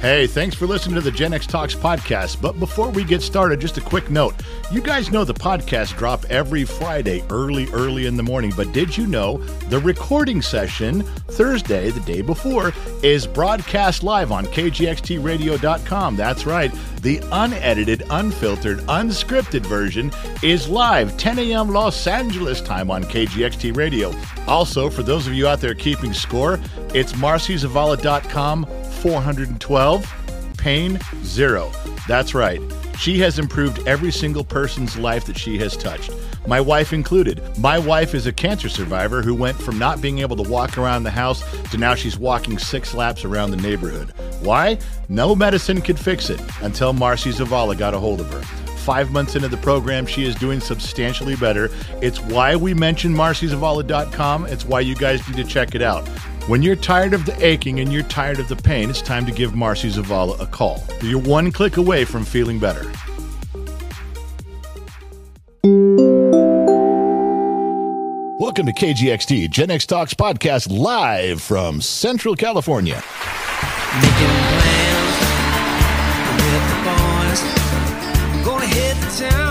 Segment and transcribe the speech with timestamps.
[0.00, 2.40] Hey, thanks for listening to the Gen X Talks podcast.
[2.40, 4.34] But before we get started, just a quick note.
[4.70, 8.52] You guys know the podcast drop every Friday, early, early in the morning.
[8.54, 9.38] But did you know
[9.68, 12.72] the recording session Thursday, the day before,
[13.02, 16.14] is broadcast live on KGXTradio.com?
[16.14, 16.72] That's right.
[17.00, 21.70] The unedited, unfiltered, unscripted version is live 10 a.m.
[21.70, 24.12] Los Angeles time on KGXT Radio.
[24.46, 26.60] Also, for those of you out there keeping score,
[26.94, 28.66] it's marcyzavala.com
[28.96, 31.70] 412, pain zero.
[32.08, 32.60] That's right.
[32.98, 36.10] She has improved every single person's life that she has touched,
[36.46, 37.42] my wife included.
[37.58, 41.02] My wife is a cancer survivor who went from not being able to walk around
[41.02, 44.10] the house to now she's walking six laps around the neighborhood.
[44.40, 44.78] Why?
[45.08, 48.42] No medicine could fix it until Marcy Zavala got a hold of her.
[48.76, 51.68] Five months into the program, she is doing substantially better.
[52.00, 54.46] It's why we mention marcyzavala.com.
[54.46, 56.08] It's why you guys need to check it out.
[56.46, 59.32] When you're tired of the aching and you're tired of the pain, it's time to
[59.32, 60.80] give Marcy Zavala a call.
[61.02, 62.84] You're one click away from feeling better.
[68.38, 73.02] Welcome to KGXT Gen X Talks podcast live from Central California.
[73.96, 75.18] Making plans
[76.44, 77.42] with the boys.
[78.22, 79.45] I'm gonna hit the town.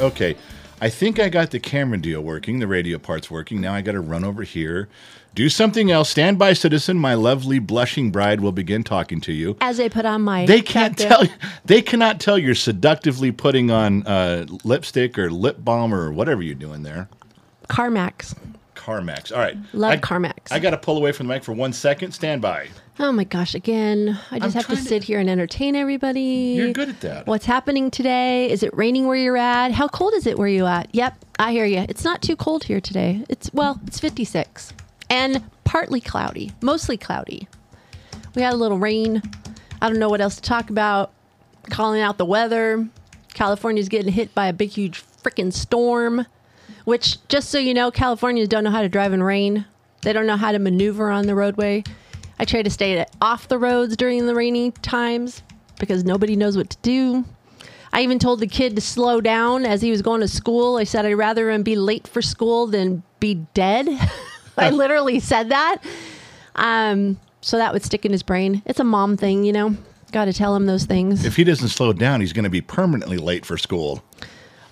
[0.00, 0.36] Okay.
[0.82, 3.60] I think I got the camera deal working, the radio part's working.
[3.60, 4.88] Now I got to run over here,
[5.34, 6.08] do something else.
[6.08, 6.96] Stand by, citizen.
[6.96, 9.58] My lovely blushing bride will begin talking to you.
[9.60, 11.50] as I put on my They can't captive- tell.
[11.66, 16.54] They cannot tell you're seductively putting on uh, lipstick or lip balm or whatever you're
[16.54, 17.08] doing there.
[17.68, 18.34] Carmax.
[18.74, 19.30] Carmax.
[19.32, 19.58] All right.
[19.74, 20.50] Love I, Carmax.
[20.50, 22.12] I got to pull away from the mic for one second.
[22.12, 22.68] Stand by.
[23.02, 23.54] Oh my gosh!
[23.54, 26.54] Again, I just I'm have to trying to- sit here and entertain everybody.
[26.56, 27.26] You're good at that.
[27.26, 28.50] What's happening today?
[28.50, 29.72] Is it raining where you're at?
[29.72, 30.94] How cold is it where you at?
[30.94, 31.86] Yep, I hear you.
[31.88, 33.24] It's not too cold here today.
[33.30, 34.74] It's well, it's 56
[35.08, 37.48] and partly cloudy, mostly cloudy.
[38.34, 39.22] We had a little rain.
[39.80, 41.10] I don't know what else to talk about.
[41.70, 42.86] Calling out the weather.
[43.32, 46.26] California's getting hit by a big, huge freaking storm.
[46.84, 49.64] Which, just so you know, Californians don't know how to drive in rain.
[50.02, 51.82] They don't know how to maneuver on the roadway.
[52.40, 55.42] I try to stay off the roads during the rainy times
[55.78, 57.26] because nobody knows what to do.
[57.92, 60.78] I even told the kid to slow down as he was going to school.
[60.78, 63.88] I said I'd rather him be late for school than be dead.
[64.56, 65.84] I literally said that.
[66.54, 68.62] Um, so that would stick in his brain.
[68.64, 69.76] It's a mom thing, you know.
[70.10, 71.26] Got to tell him those things.
[71.26, 74.02] If he doesn't slow down, he's going to be permanently late for school.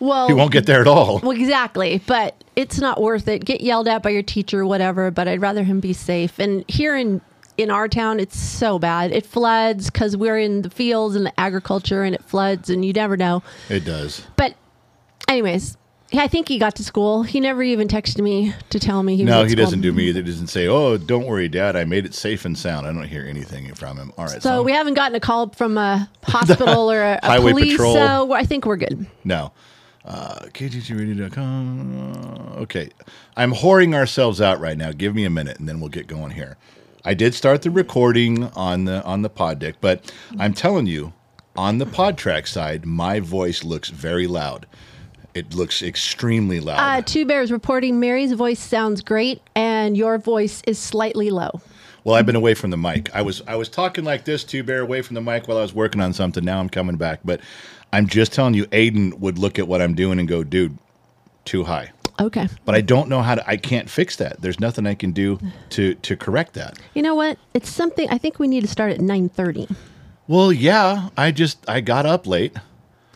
[0.00, 1.18] well, He won't get there at all.
[1.18, 3.44] Well, exactly, but it's not worth it.
[3.44, 5.10] Get yelled at by your teacher, whatever.
[5.10, 6.38] But I'd rather him be safe.
[6.38, 7.20] And here in
[7.58, 9.12] in our town, it's so bad.
[9.12, 12.92] It floods because we're in the fields and the agriculture, and it floods, and you
[12.92, 13.42] never know.
[13.68, 14.24] It does.
[14.36, 14.54] But,
[15.26, 15.76] anyways,
[16.14, 17.24] I think he got to school.
[17.24, 19.30] He never even texted me to tell me he was.
[19.30, 19.64] No, he school.
[19.64, 20.20] doesn't do me either.
[20.22, 21.74] He doesn't say, "Oh, don't worry, Dad.
[21.76, 24.12] I made it safe and sound." I don't hear anything from him.
[24.16, 24.40] All right.
[24.40, 27.72] So we haven't gotten a call from a hospital or a, a Highway police.
[27.72, 27.94] patrol.
[27.94, 29.06] So I think we're good.
[29.24, 29.52] No.
[30.04, 32.54] Uh, KTTradio.com.
[32.62, 32.88] Okay.
[33.36, 34.92] I'm whoring ourselves out right now.
[34.92, 36.56] Give me a minute and then we'll get going here.
[37.08, 41.14] I did start the recording on the on the pod deck, but I'm telling you,
[41.56, 44.66] on the PodTrak side, my voice looks very loud.
[45.32, 46.78] It looks extremely loud.
[46.78, 51.62] Uh, Two Bears reporting Mary's voice sounds great, and your voice is slightly low.
[52.04, 53.08] well, I've been away from the mic.
[53.14, 55.62] I was I was talking like this, two bear away from the mic while I
[55.62, 56.44] was working on something.
[56.44, 57.40] Now I'm coming back, but
[57.90, 60.76] I'm just telling you, Aiden would look at what I'm doing and go, "Dude,
[61.46, 62.48] too high." Okay.
[62.64, 63.48] but I don't know how to.
[63.48, 64.40] I can't fix that.
[64.40, 65.38] There's nothing I can do
[65.70, 66.78] to to correct that.
[66.94, 67.38] You know what?
[67.54, 69.74] It's something I think we need to start at 9:30.
[70.26, 72.54] Well, yeah, I just I got up late.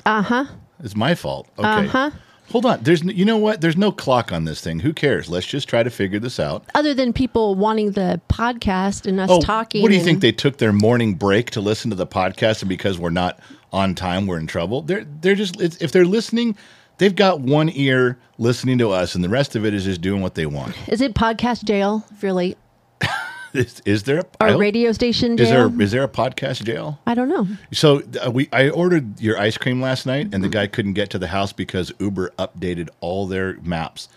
[0.06, 0.46] Uh-huh.
[0.82, 1.48] It's my fault.
[1.58, 1.68] Okay.
[1.68, 2.10] Uh-huh.
[2.50, 2.82] Hold on.
[2.82, 3.60] There's you know what?
[3.60, 4.80] There's no clock on this thing.
[4.80, 5.28] Who cares?
[5.28, 6.64] Let's just try to figure this out.
[6.74, 9.80] Other than people wanting the podcast and us Oh, talking.
[9.82, 10.20] what do you and- think?
[10.20, 13.38] They took their morning break to listen to the podcast, and because we're not
[13.72, 14.82] on time, we're in trouble.
[14.82, 16.56] They're they're just it's, if they're listening,
[17.02, 20.22] they've got one ear listening to us, and the rest of it is just doing
[20.22, 20.76] what they want.
[20.88, 22.56] Is it podcast jail if you're late?
[23.52, 26.98] Is, is there a I Or radio station Is there is there a podcast jail?
[27.06, 27.46] I don't know.
[27.70, 31.10] So uh, we I ordered your ice cream last night, and the guy couldn't get
[31.10, 34.08] to the house because Uber updated all their maps.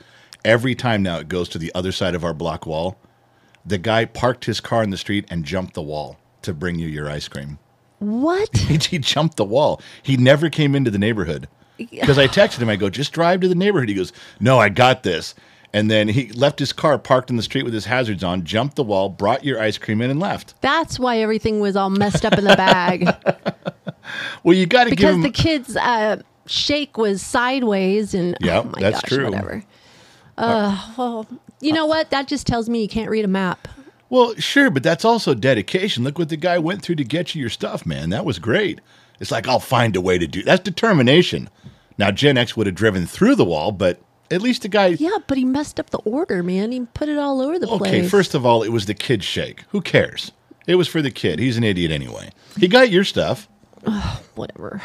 [0.46, 2.98] Every time now it goes to the other side of our block wall.
[3.66, 6.88] The guy parked his car in the street and jumped the wall to bring you
[6.88, 7.60] your ice cream.
[8.00, 8.56] What?
[8.56, 9.82] He, he jumped the wall.
[10.02, 11.50] He never came into the neighborhood.
[11.78, 13.90] Because I texted him, I go, just drive to the neighborhood.
[13.90, 15.36] He goes, no, I got this.
[15.74, 18.78] And then he left his car parked in the street with his hazards on, jumped
[18.78, 20.54] the wall, brought your ice cream in, and left.
[20.62, 23.10] That's why everything was all messed up in the bag.
[24.44, 25.22] Well, you got to give because him.
[25.24, 29.26] the kids' uh, shake was sideways and Yeah, oh that's gosh, true.
[29.26, 29.64] whatever.
[30.38, 31.28] Uh, well,
[31.60, 32.12] you know what?
[32.12, 33.68] That just tells me you can't read a map.
[34.10, 36.04] well, sure, but that's also dedication.
[36.04, 38.12] Look what the guy went through to get you your stuff, man.
[38.12, 38.80] That was great.
[39.20, 41.50] It's like, I'll find a way to do That's determination.
[41.98, 44.88] Now, Gen X would have driven through the wall, but at least the guy.
[44.88, 46.72] Yeah, but he messed up the order, man.
[46.72, 47.82] He put it all over the place.
[47.82, 49.64] Okay, first of all, it was the kid's shake.
[49.70, 50.32] Who cares?
[50.68, 51.40] It was for the kid.
[51.40, 52.32] He's an idiot anyway.
[52.58, 53.48] He got your stuff.
[54.36, 54.82] whatever.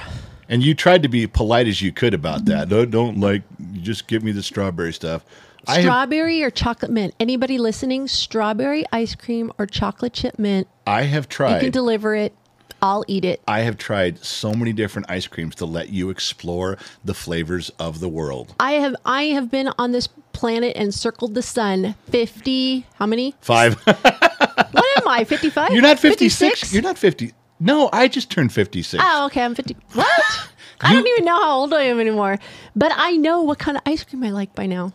[0.49, 2.69] And you tried to be polite as you could about that.
[2.69, 3.43] Don't, don't like,
[3.73, 5.25] just give me the strawberry stuff.
[5.67, 7.15] I have, Strawberry or chocolate mint?
[7.21, 8.09] Anybody listening?
[8.09, 10.67] Strawberry ice cream or chocolate chip mint?
[10.87, 11.57] I have tried.
[11.57, 12.35] You can deliver it.
[12.83, 13.43] I'll eat it.
[13.47, 18.01] I have tried so many different ice creams to let you explore the flavors of
[18.01, 18.55] the world.
[18.61, 23.35] I have I have been on this planet and circled the sun 50 how many?
[23.41, 23.81] Five.
[24.73, 25.25] What am I?
[25.25, 25.73] 55?
[25.73, 26.39] You're not 56.
[26.39, 26.73] 56?
[26.73, 27.33] You're not 50.
[27.59, 29.03] No, I just turned 56.
[29.05, 29.43] Oh, okay.
[29.43, 29.77] I'm 50.
[29.95, 30.07] What?
[30.81, 32.39] I don't even know how old I am anymore.
[32.75, 34.93] But I know what kind of ice cream I like by now.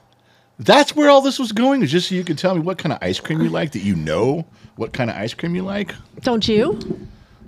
[0.57, 2.93] That's where all this was going, is just so you could tell me what kind
[2.93, 4.45] of ice cream you like, that you know
[4.77, 5.93] what kind of ice cream you like.
[6.21, 6.79] Don't you?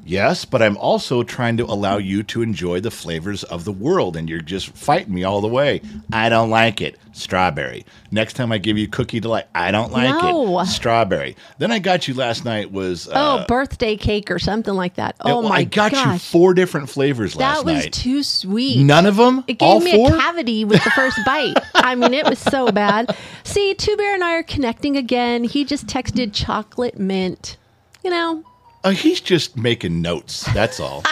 [0.07, 4.15] Yes, but I'm also trying to allow you to enjoy the flavors of the world,
[4.15, 5.81] and you're just fighting me all the way.
[6.13, 6.97] I don't like it.
[7.11, 7.83] Strawberry.
[8.11, 10.59] Next time I give you cookie delight, I don't like No.
[10.59, 10.65] it.
[10.67, 11.35] Strawberry.
[11.57, 13.11] Then I got you last night was uh,
[13.41, 15.15] Oh, birthday cake or something like that.
[15.21, 16.29] Oh well, my I got you gosh.
[16.31, 17.73] four different flavors last night.
[17.73, 18.83] that was too sweet.
[18.83, 19.43] None of them.
[19.47, 20.13] It gave me four.
[20.15, 21.55] a cavity with the first bite.
[21.73, 23.15] I mean, it was so bad.
[23.43, 25.43] See, Two Bear and I are connecting again.
[25.43, 27.57] He just texted chocolate mint.
[28.03, 28.43] You know,
[28.83, 30.41] Uh, he's just making notes.
[30.53, 31.03] That's all.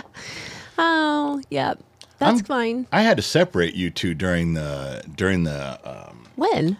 [0.78, 1.80] oh, yep.
[2.18, 2.86] That's I'm- fine.
[2.92, 6.76] I had to separate you two during the during the um, When?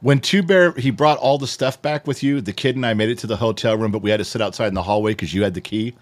[0.00, 2.40] when Two Bear he brought all the stuff back with you.
[2.40, 4.40] The kid and I made it to the hotel room, but we had to sit
[4.40, 5.94] outside in the hallway because you had the key.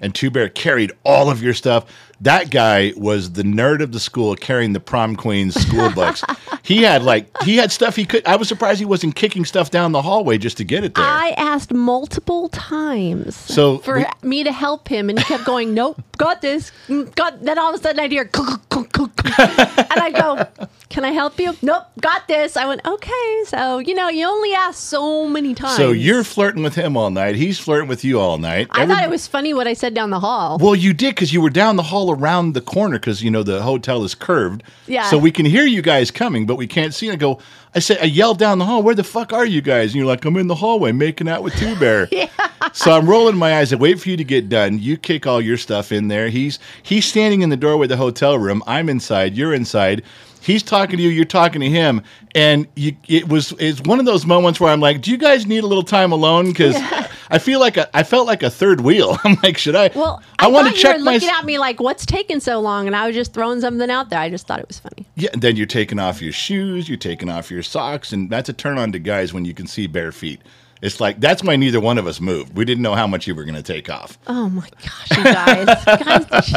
[0.00, 1.86] And Two Bear carried all of your stuff.
[2.22, 6.24] That guy was the nerd of the school, carrying the prom queen's school books.
[6.62, 8.26] he had like he had stuff he could.
[8.26, 11.04] I was surprised he wasn't kicking stuff down the hallway just to get it there.
[11.04, 15.74] I asked multiple times So for we- me to help him, and he kept going,
[15.74, 20.66] "Nope, got this, Mm, got." Then all of a sudden, I'd hear, and I go,
[20.88, 22.56] "Can I help you?" Nope, got this.
[22.56, 25.76] I went, "Okay." So you know, you only ask so many times.
[25.76, 27.34] so you're flirting with him all night.
[27.36, 28.68] He's flirting with you all night.
[28.70, 30.58] I thought it was funny what I said down the hall.
[30.58, 33.42] Well, you did because you were down the hall around the corner because you know
[33.42, 34.62] the hotel is curved.
[34.86, 35.08] Yeah.
[35.10, 37.08] So we can hear you guys coming, but we can't see.
[37.08, 37.38] And I go.
[37.74, 37.98] I said.
[38.00, 38.82] I yelled down the hall.
[38.82, 39.90] Where the fuck are you guys?
[39.90, 42.08] And you're like, I'm in the hallway making out with Two Bear.
[42.10, 42.28] yeah.
[42.72, 43.72] So I'm rolling my eyes.
[43.72, 44.78] I wait for you to get done.
[44.78, 46.28] You kick all your stuff in there.
[46.28, 48.62] He's he's standing in the doorway of the hotel room.
[48.66, 49.36] I'm inside.
[49.36, 50.02] You're inside.
[50.46, 51.08] He's talking to you.
[51.08, 52.02] You're talking to him,
[52.32, 55.44] and you, it was it's one of those moments where I'm like, "Do you guys
[55.44, 56.76] need a little time alone?" Because
[57.30, 59.18] I feel like a, I felt like a third wheel.
[59.24, 59.90] I'm like, should I?
[59.92, 61.14] Well, I, want thought to check you were my.
[61.14, 64.08] looking at me like, "What's taking so long?" And I was just throwing something out
[64.08, 64.20] there.
[64.20, 65.04] I just thought it was funny.
[65.16, 68.48] Yeah, and then you're taking off your shoes, you're taking off your socks, and that's
[68.48, 70.40] a turn on to guys when you can see bare feet.
[70.82, 72.54] It's like that's why neither one of us moved.
[72.56, 74.18] We didn't know how much you were going to take off.
[74.26, 76.52] Oh my gosh, you guys, guys,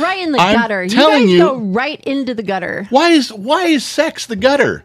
[0.00, 0.86] right in the I'm gutter.
[0.88, 2.86] telling you you- guys go right into the gutter.
[2.90, 4.84] Why is why is sex the gutter?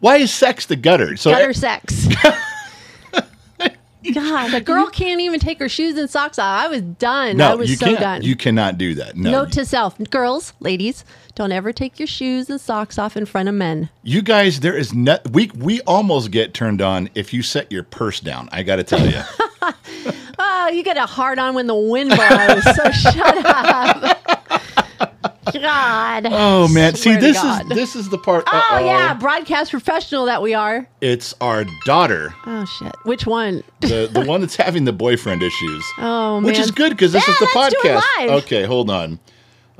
[0.00, 1.16] Why is sex the gutter?
[1.16, 2.06] So gutter sex.
[4.14, 6.64] God, a girl can't even take her shoes and socks off.
[6.64, 7.36] I was done.
[7.36, 8.00] no, I was you so can't.
[8.00, 8.22] done.
[8.22, 9.16] You cannot do that.
[9.16, 11.04] No, Note to self, girls, ladies,
[11.34, 13.88] don't ever take your shoes and socks off in front of men.
[14.02, 15.30] you guys, there is not.
[15.32, 18.48] We we almost get turned on if you set your purse down.
[18.52, 19.20] I got to tell you.
[20.44, 22.64] Oh, you get a hard on when the wind blows.
[22.64, 24.18] so shut up.
[25.52, 26.26] God.
[26.30, 27.62] oh man, see this God.
[27.70, 28.44] is this is the part.
[28.46, 28.84] Oh uh-oh.
[28.84, 30.86] yeah, broadcast professional that we are.
[31.00, 32.94] it's our daughter, Oh shit.
[33.04, 33.62] Which one?
[33.80, 35.84] the the one that's having the boyfriend issues.
[35.98, 36.44] Oh man.
[36.44, 38.28] Which is good because this Yeah, is the let's do it podcast.
[38.42, 39.18] Okay, hold on.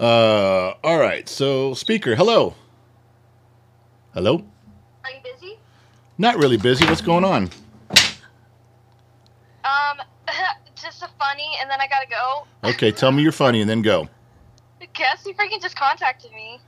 [0.02, 1.28] Uh, all right.
[1.28, 2.56] So, speaker, hello.
[4.14, 4.44] Hello.
[5.04, 5.58] Are you busy?
[6.18, 6.84] Not really busy.
[6.86, 7.44] What's going on?
[9.62, 9.98] Um,
[10.74, 12.46] just a funny, and then I gotta go.
[12.70, 14.08] Okay, tell me you're funny and then go.
[14.80, 16.58] Guess Cassie freaking just contacted me.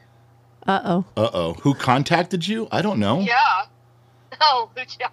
[0.68, 1.04] Uh oh.
[1.16, 1.54] Uh oh.
[1.54, 2.68] Who contacted you?
[2.70, 3.18] I don't know.
[3.20, 3.36] Yeah.
[4.40, 5.12] Oh, Luciano.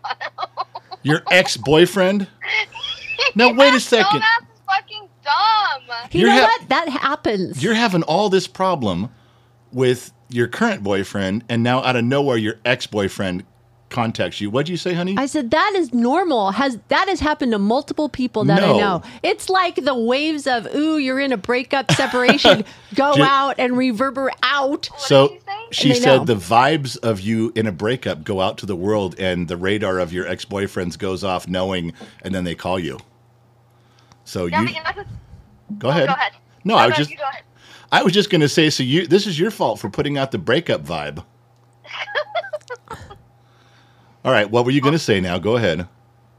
[1.04, 2.28] Your ex boyfriend?
[3.36, 4.20] Now, wait a second.
[4.22, 5.97] Dumbass is fucking dumb.
[6.11, 6.69] You You're know ha- what?
[6.69, 7.63] That happens.
[7.63, 9.09] You're having all this problem
[9.71, 13.43] with your current boyfriend, and now out of nowhere, your ex boyfriend
[13.89, 14.50] contacts you.
[14.50, 15.15] What'd you say, honey?
[15.17, 16.51] I said that is normal.
[16.51, 18.75] Has that has happened to multiple people that No.
[18.75, 19.03] I know.
[19.21, 22.63] It's like the waves of ooh, you're in a breakup separation,
[22.95, 24.89] go Ju- out and reverberate out.
[24.97, 25.53] so did you say?
[25.71, 26.23] she said know.
[26.25, 30.00] the vibes of you in a breakup go out to the world, and the radar
[30.00, 32.97] of your ex boyfriends goes off, knowing, and then they call you.
[34.25, 35.10] So Yeah, you but you're not just,
[35.78, 36.08] go ahead.
[36.08, 36.34] go ahead.
[36.63, 37.44] No, I was no, just You go ahead.
[37.92, 38.70] I was just gonna say.
[38.70, 41.24] So you this is your fault for putting out the breakup vibe.
[44.24, 45.40] All right, what were you gonna say now?
[45.40, 45.88] Go ahead.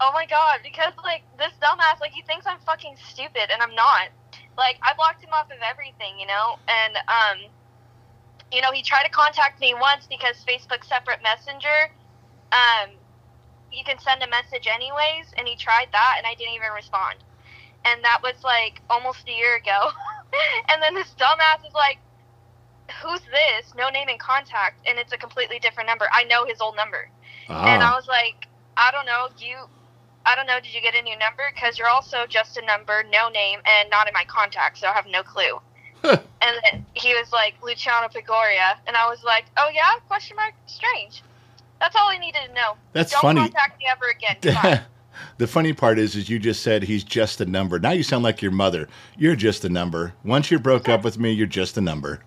[0.00, 3.74] Oh my god, because like this dumbass, like he thinks I'm fucking stupid, and I'm
[3.74, 4.08] not.
[4.56, 7.50] Like I blocked him off of everything, you know, and um,
[8.52, 11.90] you know, he tried to contact me once because Facebook separate messenger,
[12.52, 12.90] um,
[13.72, 17.16] you can send a message anyways, and he tried that, and I didn't even respond,
[17.84, 19.90] and that was like almost a year ago,
[20.70, 21.98] and then this dumbass is like,
[23.02, 23.74] "Who's this?
[23.76, 26.06] No name and contact," and it's a completely different number.
[26.12, 27.10] I know his old number.
[27.48, 28.46] And I Ah, was like,
[28.76, 29.56] I don't know, you,
[30.24, 31.42] I don't know, did you get a new number?
[31.52, 34.92] Because you're also just a number, no name, and not in my contacts, so I
[34.92, 35.60] have no clue.
[36.04, 39.98] and then he was like, Luciano Pigoria, and I was like, oh yeah?
[40.06, 40.54] Question mark?
[40.66, 41.22] Strange.
[41.80, 42.76] That's all I needed to know.
[42.92, 43.40] That's don't funny.
[43.40, 44.36] contact me ever again.
[45.22, 45.34] Goodbye.
[45.38, 47.78] the funny part is, is you just said he's just a number.
[47.78, 48.88] Now you sound like your mother.
[49.16, 50.14] You're just a number.
[50.24, 52.22] Once you broke up with me, you're just a number.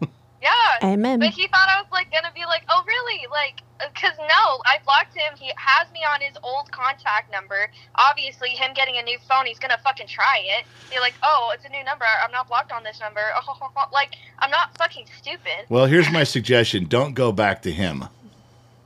[0.42, 0.48] yeah.
[0.82, 1.18] Amen.
[1.18, 3.26] But he thought I was like gonna be like, oh really?
[3.30, 3.62] Like,
[3.94, 5.36] cause no, I blocked him.
[5.38, 7.70] He has me on his old contact number.
[7.96, 10.66] Obviously, him getting a new phone, he's gonna fucking try it.
[10.90, 12.04] Be like, oh, it's a new number.
[12.24, 13.20] I'm not blocked on this number.
[13.92, 15.66] like, I'm not fucking stupid.
[15.68, 18.04] Well, here's my suggestion: don't go back to him.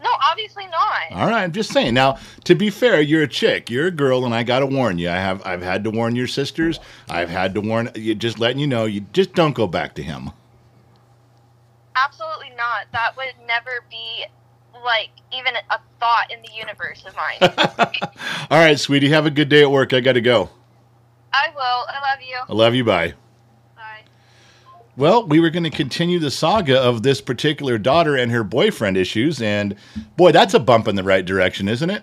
[0.05, 1.13] No, obviously not.
[1.13, 1.95] All right, I'm just saying.
[1.95, 4.99] Now, to be fair, you're a chick, you're a girl, and I got to warn
[4.99, 5.09] you.
[5.09, 6.79] I have, I've had to warn your sisters.
[7.09, 8.15] I've had to warn you.
[8.15, 10.31] Just letting you know, you just don't go back to him.
[11.97, 12.87] Absolutely not.
[12.93, 14.27] That would never be
[14.85, 17.39] like even a thought in the universe of mine.
[18.51, 19.95] All right, sweetie, have a good day at work.
[19.95, 20.51] I got to go.
[21.33, 21.63] I will.
[21.63, 22.39] I love you.
[22.47, 22.85] I love you.
[22.85, 23.09] Bye.
[23.09, 23.15] Bye.
[24.97, 28.97] Well, we were going to continue the saga of this particular daughter and her boyfriend
[28.97, 29.75] issues, and
[30.17, 32.03] boy, that's a bump in the right direction, isn't it?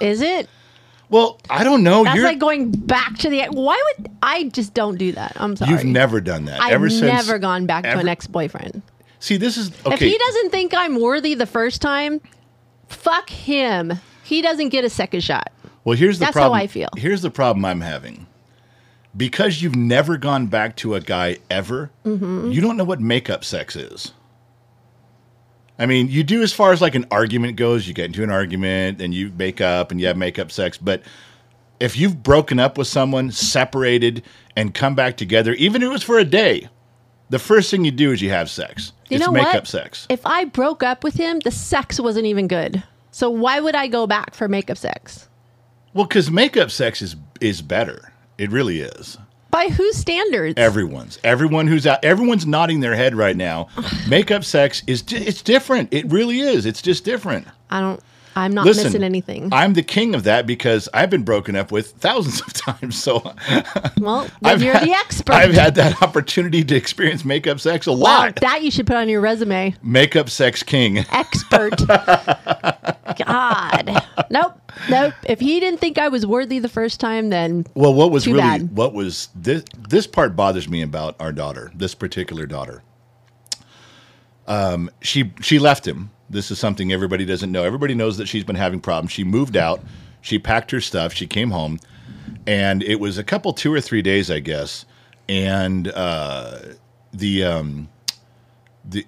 [0.00, 0.48] Is it?
[1.10, 2.04] Well, I don't know.
[2.04, 3.44] That's You're, like going back to the.
[3.50, 5.32] Why would I just don't do that?
[5.36, 5.72] I'm sorry.
[5.72, 6.60] you've never done that.
[6.60, 8.82] I've ever since, never gone back to an ex-boyfriend.
[9.18, 12.20] See, this is If he doesn't think I'm worthy the first time,
[12.88, 13.92] fuck him.
[14.22, 15.52] He doesn't get a second shot.
[15.84, 16.60] Well, here's the That's how problem.
[16.60, 16.88] I feel.
[16.96, 18.26] Here's the problem I'm having.
[19.16, 22.50] Because you've never gone back to a guy ever, Mm-hmm.
[22.50, 24.12] you don't know what makeup sex is.
[25.78, 27.86] I mean, you do as far as like an argument goes.
[27.88, 30.78] You get into an argument and you make up and you have makeup sex.
[30.78, 31.02] But
[31.80, 34.22] if you've broken up with someone, separated,
[34.56, 36.68] and come back together, even if it was for a day,
[37.30, 38.92] the first thing you do is you have sex.
[39.08, 39.66] You it's know makeup what?
[39.66, 40.06] sex.
[40.08, 42.82] If I broke up with him, the sex wasn't even good.
[43.10, 45.28] So why would I go back for makeup sex?
[45.92, 48.12] Well, because makeup sex is is better.
[48.38, 49.18] It really is.
[49.50, 50.54] By whose standards?
[50.56, 51.18] Everyone's.
[51.22, 52.04] Everyone who's out.
[52.04, 53.68] Everyone's nodding their head right now.
[54.08, 55.02] Makeup sex is.
[55.02, 55.92] di- It's different.
[55.94, 56.66] It really is.
[56.66, 57.46] It's just different.
[57.70, 58.00] I don't.
[58.36, 59.48] I'm not Listen, missing anything.
[59.52, 63.00] I'm the king of that because I've been broken up with thousands of times.
[63.00, 63.22] So
[64.00, 65.32] well, I've you're had, the expert.
[65.32, 68.36] I've had that opportunity to experience makeup sex a wow, lot.
[68.40, 69.76] that you should put on your resume.
[69.84, 70.98] makeup sex king.
[71.12, 71.80] Expert.
[73.16, 74.02] God.
[74.30, 74.60] Nope.
[74.90, 75.14] Nope.
[75.24, 78.38] If he didn't think I was worthy the first time, then Well, what was really
[78.40, 78.76] bad.
[78.76, 82.82] what was this this part bothers me about our daughter, this particular daughter.
[84.46, 86.10] Um, she she left him.
[86.28, 87.64] This is something everybody doesn't know.
[87.64, 89.12] Everybody knows that she's been having problems.
[89.12, 89.82] She moved out.
[90.20, 91.12] She packed her stuff.
[91.12, 91.78] She came home,
[92.46, 94.86] and it was a couple, two or three days, I guess.
[95.28, 96.58] And uh,
[97.12, 97.88] the um,
[98.84, 99.06] the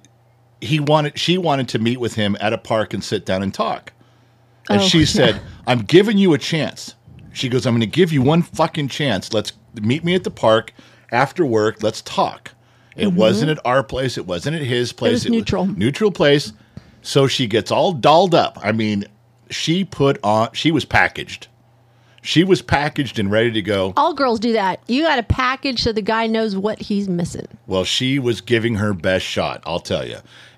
[0.61, 3.53] he wanted she wanted to meet with him at a park and sit down and
[3.53, 3.93] talk.
[4.71, 5.05] And Oh, she yeah.
[5.19, 6.95] said, I'm giving you a chance.
[7.33, 9.33] She goes, I'm going to give you one fucking chance.
[9.33, 10.73] Let's meet me at the park
[11.13, 11.83] after work.
[11.83, 12.53] Let's talk.
[12.97, 14.17] It wasn't at our place.
[14.17, 15.21] It wasn't at his place.
[15.25, 15.31] Mm-hmm.
[15.33, 15.67] was neutral.
[15.67, 16.53] neutral place.
[17.03, 18.59] So she gets all dolled up.
[18.63, 19.05] I mean,
[19.51, 21.49] she put on, she was packaged.
[22.23, 23.93] She was packaged and ready to go.
[23.97, 24.81] all girls do that.
[24.89, 27.47] You got a package so the guy knows what he's missing.
[27.69, 30.17] Well, she was giving her best shot, I'll tell you.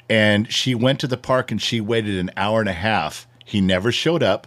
[0.08, 3.26] And she went to the park and she waited an hour and a half.
[3.48, 4.46] He never showed up.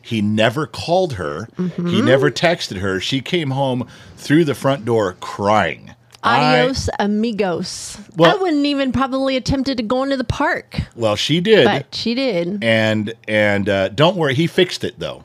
[0.00, 1.48] He never called her.
[1.58, 1.88] Mm-hmm.
[1.88, 3.00] He never texted her.
[3.00, 5.94] She came home through the front door crying.
[6.22, 7.98] I- Adios, amigos.
[8.16, 11.64] Well- I wouldn't even probably attempted to go into the park, well, she did.
[11.64, 12.62] but she did.
[12.62, 15.24] and and uh, don't worry, he fixed it though.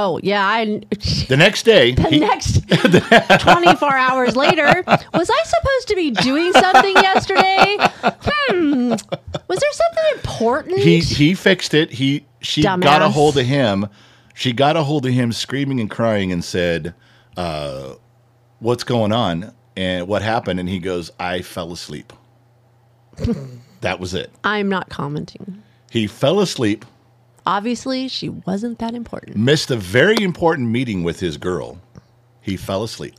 [0.00, 0.80] Oh yeah, I.
[1.26, 2.60] The next day, The he, next
[3.40, 7.76] 24 hours later, was I supposed to be doing something yesterday?
[7.80, 8.90] Hmm.
[9.48, 10.78] Was there something important?
[10.78, 11.90] he he fixed it.
[11.90, 13.88] He she got a hold of him.
[14.34, 16.94] She got a hold of him, screaming and crying, and said,
[17.36, 17.94] uh,
[18.60, 19.52] "What's going on?
[19.76, 22.12] And what happened?" And he goes, "I fell asleep."
[23.80, 24.30] that was it.
[24.44, 25.60] I'm not commenting.
[25.90, 26.84] He fell asleep,
[27.48, 29.36] Obviously, she wasn't that important.
[29.38, 31.80] missed a very important meeting with his girl.
[32.42, 33.14] He fell asleep.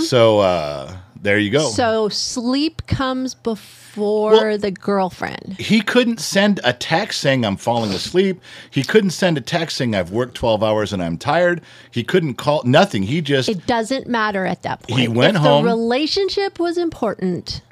[0.00, 1.60] So uh, there you go.
[1.66, 1.74] Mm-hmm.
[1.74, 5.56] So sleep comes before Well- the girlfriend.
[5.58, 8.40] he couldn't send a text saying I'm falling asleep.
[8.70, 11.62] He couldn't send a text saying I've worked 12 hours and I'm tired.
[11.90, 13.04] He couldn't call nothing.
[13.04, 15.00] He just It doesn't matter at that point.
[15.00, 17.62] He went if home- The relationship was important.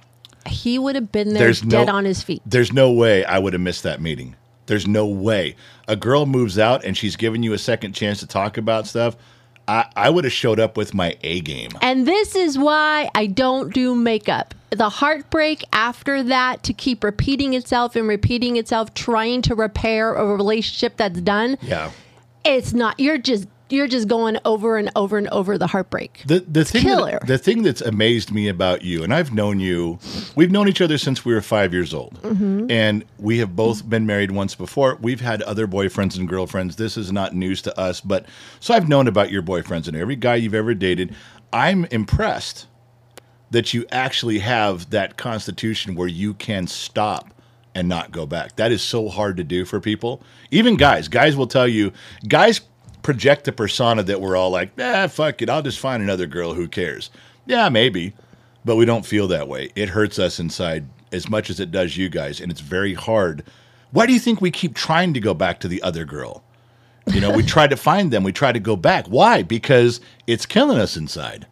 [0.47, 2.43] He would have been there there's dead no on his feet.
[2.47, 4.35] There's no way I would have missed that meeting.
[4.66, 5.57] There's no way.
[5.88, 9.16] A girl moves out and she's giving you a second chance to talk about stuff.
[9.69, 11.71] I, I would have showed up with my A game.
[11.81, 14.54] And this is why I don't do makeup.
[14.71, 20.25] The heartbreak after that to keep repeating itself and repeating itself, trying to repair a
[20.25, 21.59] relationship that's done.
[21.61, 21.90] Yeah.
[22.45, 22.99] It's not.
[22.99, 26.23] You're just you're just going over and over and over the heartbreak.
[26.26, 27.19] The the thing killer.
[27.21, 29.99] that, the thing that's amazed me about you, and I've known you,
[30.37, 32.71] we've known each other since we were five years old, Mm-hmm.
[32.71, 34.97] and we have both been married once before.
[35.00, 36.76] We've had other boyfriends and girlfriends.
[36.76, 38.26] This is not news to us, but
[38.61, 41.14] so I've known about your boyfriends and every guy you've ever dated.
[41.52, 42.67] I'm impressed
[43.50, 47.29] that you actually have that constitution where you can stop
[47.75, 48.57] and not go back.
[48.57, 50.23] That is so hard to do for people.
[50.50, 51.93] Even guys, guys will tell you,
[52.29, 52.61] guys
[53.03, 56.55] project the persona that we're all like, ah, fuck it, I'll just find another girl.
[56.55, 57.11] Who cares?
[57.47, 58.15] Yeah, maybe,
[58.65, 59.71] but we don't feel that way.
[59.75, 63.45] It hurts us inside as much as it does you guys, and it's very hard.
[63.91, 66.43] Why do you think we keep trying to go back to the other girl?
[67.07, 69.07] You know, we try to find them, we try to go back.
[69.07, 69.43] Why?
[69.43, 71.47] Because it's killing us inside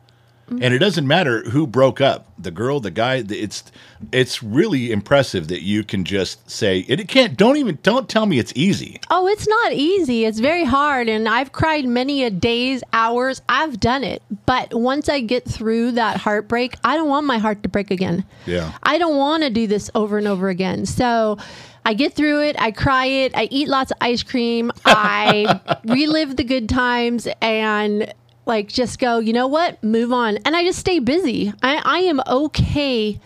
[0.51, 0.65] Mm-hmm.
[0.65, 3.63] and it doesn't matter who broke up the girl the guy it's
[4.11, 8.27] it's really impressive that you can just say it, it can't don't even don't tell
[8.27, 10.25] me it's easy Oh, it's not easy.
[10.25, 11.09] It's very hard.
[11.09, 13.43] And I've cried many a days, hours.
[13.49, 14.23] I've done it.
[14.47, 18.25] But once I get through that heartbreak, I don't want my heart to break again.
[18.47, 18.73] Yeah.
[18.85, 20.87] I don't want to do this over and over again.
[20.87, 21.39] So
[21.85, 22.57] I get through it.
[22.61, 23.37] I cry it.
[23.37, 24.71] I eat lots of ice cream.
[24.85, 28.13] I relive the good times and
[28.47, 29.83] like just go, you know what?
[29.83, 30.39] Move on.
[30.45, 31.53] And I just stay busy.
[31.63, 33.21] I, I am okay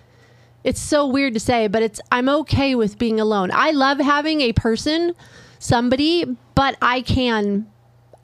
[0.64, 3.50] it's so weird to say, but it's I'm okay with being alone.
[3.52, 5.14] I love having a person,
[5.58, 6.24] somebody,
[6.54, 7.66] but I can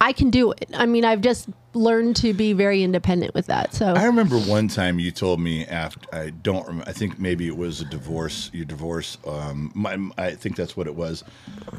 [0.00, 0.70] I can do it.
[0.74, 3.72] I mean, I've just learned to be very independent with that.
[3.72, 7.46] So i remember one time you told me after i don't remember i think maybe
[7.46, 11.22] it was a divorce your divorce um my, i think that's what it was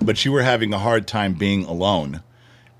[0.01, 2.23] but you were having a hard time being alone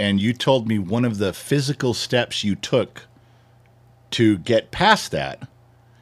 [0.01, 3.05] and you told me one of the physical steps you took
[4.09, 5.47] to get past that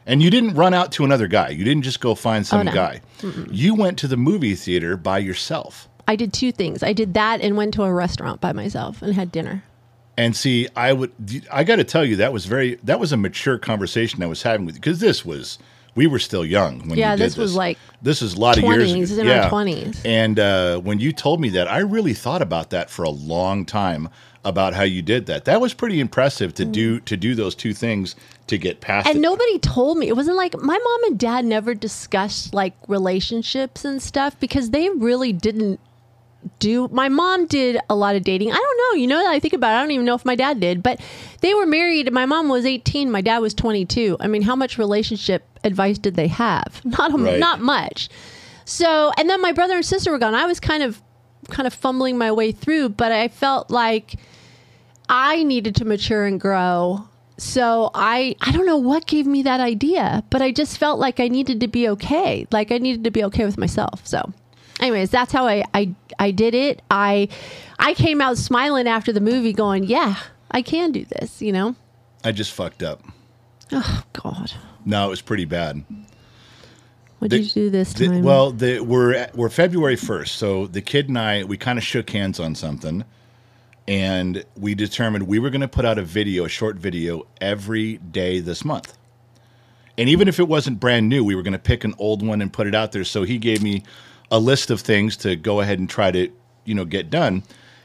[0.05, 2.65] and you didn't run out to another guy you didn't just go find oh, some
[2.65, 2.73] no.
[2.73, 3.01] guy
[3.51, 6.81] you went to the movie theater by yourself I did two things.
[6.81, 9.63] I did that and went to a restaurant by myself and had dinner.
[10.17, 11.11] And see, I would,
[11.51, 14.41] I got to tell you, that was very, that was a mature conversation I was
[14.41, 15.59] having with you because this was,
[15.95, 18.33] we were still young when Yeah, you did this Yeah, this was like this is
[18.35, 19.21] a lot of years 20s, ago.
[19.21, 20.01] in our 20s.
[20.05, 23.65] And uh, when you told me that, I really thought about that for a long
[23.65, 24.09] time
[24.45, 25.43] about how you did that.
[25.45, 28.15] That was pretty impressive to do to do those two things
[28.47, 29.09] to get past Mm.
[29.11, 29.21] And it.
[29.21, 30.07] nobody told me.
[30.07, 34.89] It wasn't like my mom and dad never discussed like relationships and stuff because they
[34.89, 35.79] really didn't
[36.59, 36.87] do.
[36.89, 38.51] My mom did a lot of dating.
[38.51, 39.01] I don't know.
[39.01, 40.81] You know, that I think about it, I don't even know if my dad did,
[40.81, 40.99] but
[41.41, 42.11] they were married.
[42.11, 43.11] My mom was 18.
[43.11, 44.17] My dad was 22.
[44.19, 46.81] I mean, how much relationship advice did they have?
[46.85, 47.39] Not, a, Right.
[47.39, 48.09] not much.
[48.65, 50.35] So, and then my brother and sister were gone.
[50.35, 51.01] I was kind of,
[51.49, 54.15] kind of fumbling my way through, but I felt like
[55.09, 57.05] I needed to mature and grow.
[57.37, 61.19] So I I don't know what gave me that idea, but I just felt like
[61.21, 62.45] I needed to be okay.
[62.51, 64.05] Like I needed to be okay with myself.
[64.05, 64.33] So
[64.79, 66.81] anyways, that's how I I, I did it.
[66.91, 67.27] I
[67.79, 70.15] I came out smiling after the movie going, "Yeah,
[70.51, 71.75] I can do this," you know?
[72.23, 73.01] I just fucked up.
[73.71, 74.51] Oh god.
[74.85, 75.83] No, it was pretty bad.
[77.19, 78.23] What The- did you do this The- time?
[78.23, 82.09] well, the, we're we're February first, so the kid and I we kind of shook
[82.09, 83.03] hands on something,
[83.87, 87.97] and we determined we were going to put out a video, a short video, every
[87.97, 88.97] day this month.
[89.97, 92.41] And even if it wasn't brand new, we were going to pick an old one
[92.41, 93.03] and put it out there.
[93.03, 93.83] So he gave me
[94.31, 96.31] a list of things to go ahead and try to,
[96.65, 97.43] you know, get done.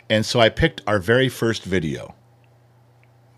[0.09, 2.15] And so I picked our very first video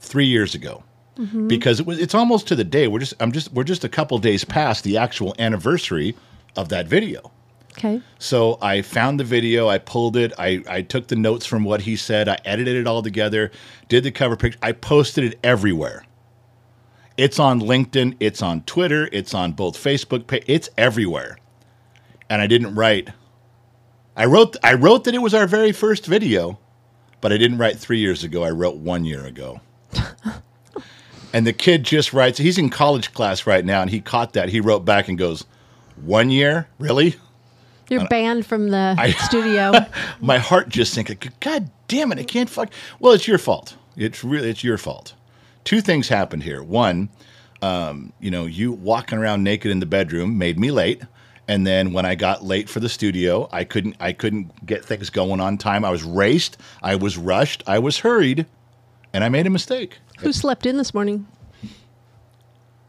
[0.01, 0.83] three years ago
[1.17, 1.49] mm-hmm.
[1.49, 2.89] because it was it's almost to the day.
[2.89, 6.17] We're just I'm just we're just a couple days past the actual anniversary
[6.57, 7.31] of that video.
[7.73, 8.01] Okay.
[8.19, 11.83] So I found the video, I pulled it, I, I took the notes from what
[11.83, 13.51] he said, I edited it all together,
[13.89, 16.07] did the cover picture, I posted it everywhere.
[17.19, 21.37] It's on LinkedIn, it's on Twitter, it's on both Facebook page, it's everywhere.
[22.29, 23.11] And I didn't write.
[24.17, 26.59] I wrote I wrote that it was our very first video,
[27.21, 29.61] but I didn't write 3 years ago, I wrote 1 year ago.
[31.33, 34.49] and the kid just writes, he's in college class right now and he caught that.
[34.49, 35.45] He wrote back and goes,
[36.05, 36.69] "1 year?
[36.79, 37.17] Really?"
[37.89, 39.73] You're banned from the I- studio.
[40.21, 41.29] my heart just sank.
[41.41, 42.19] God damn it!
[42.19, 42.71] I can't fuck.
[42.99, 43.77] Well, it's your fault.
[43.97, 45.15] It's really it's your fault.
[45.65, 46.63] Two things happened here.
[46.63, 47.09] One,
[47.63, 51.03] um, you know, you walking around naked in the bedroom made me late,
[51.49, 55.11] and then when I got late for the studio, I couldn't I couldn't get things
[55.11, 55.85] going on time.
[55.85, 56.59] I was raced.
[56.83, 57.63] I was rushed.
[57.67, 58.47] I was hurried,
[59.13, 59.99] and I made a mistake.
[60.21, 61.27] Who slept in this morning?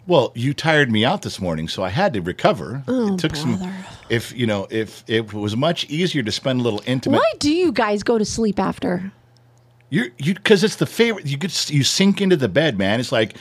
[0.07, 2.81] Well, you tired me out this morning, so I had to recover.
[2.87, 3.73] Oh, it took some.
[4.09, 7.17] If you know, if it was much easier to spend a little intimate.
[7.17, 9.11] Why do you guys go to sleep after?
[9.89, 11.25] You're you because it's the favorite.
[11.27, 13.01] You get you sink into the bed, man.
[13.01, 13.35] It's like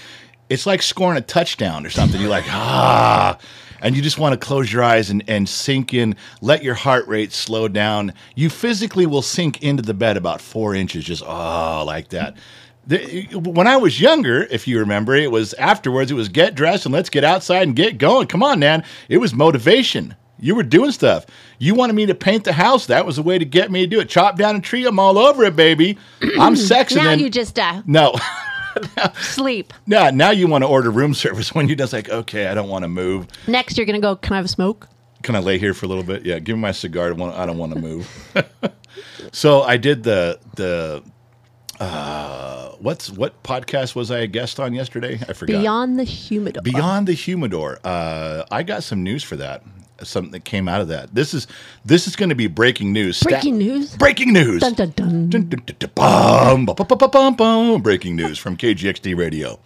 [0.49, 2.21] it's like scoring a touchdown or something.
[2.21, 3.39] You're like ah,
[3.87, 6.17] and you just want to close your eyes and and sink in.
[6.41, 8.13] Let your heart rate slow down.
[8.35, 12.37] You physically will sink into the bed about four inches, just ah like that.
[12.89, 16.11] The, when I was younger, if you remember, it was afterwards.
[16.11, 18.27] It was get dressed and let's get outside and get going.
[18.27, 18.85] Come on, man.
[19.09, 20.15] It was motivation.
[20.39, 21.27] You were doing stuff.
[21.59, 22.87] You wanted me to paint the house.
[22.87, 24.09] That was the way to get me to do it.
[24.09, 24.85] Chop down a tree.
[24.85, 25.97] I'm all over it, baby.
[26.39, 26.97] I'm sexy.
[26.97, 28.15] Now and- you just uh, no,
[29.21, 29.73] sleep.
[29.87, 30.11] no.
[30.11, 32.83] Now you want to order room service when you're just like, okay, I don't want
[32.85, 33.27] to move.
[33.47, 34.17] Next, you're gonna go.
[34.17, 34.89] Can I have a smoke?
[35.23, 36.25] Can I lay here for a little bit?
[36.25, 37.07] Yeah, give me my cigar.
[37.07, 38.43] I don't want, I don't want to move.
[39.33, 41.03] so I did the the.
[41.79, 45.21] Uh, what's what podcast was I a guest on yesterday?
[45.29, 45.61] I forgot.
[45.61, 46.63] Beyond the humidor.
[46.63, 47.81] Beyond the Humidor.
[47.85, 49.63] Uh, I got some news for that.
[50.03, 51.15] Something that came out of that.
[51.15, 51.47] This is
[51.85, 53.17] this is going to be breaking news.
[53.17, 53.97] Sta- Breaking news.
[53.97, 54.61] Breaking news.
[54.61, 55.31] Dun dun dun.
[55.31, 57.83] Dun, dun, dun, dun, bum, bum, bum, bum, bum, bum.
[57.83, 59.59] Breaking news from KGXT Radio.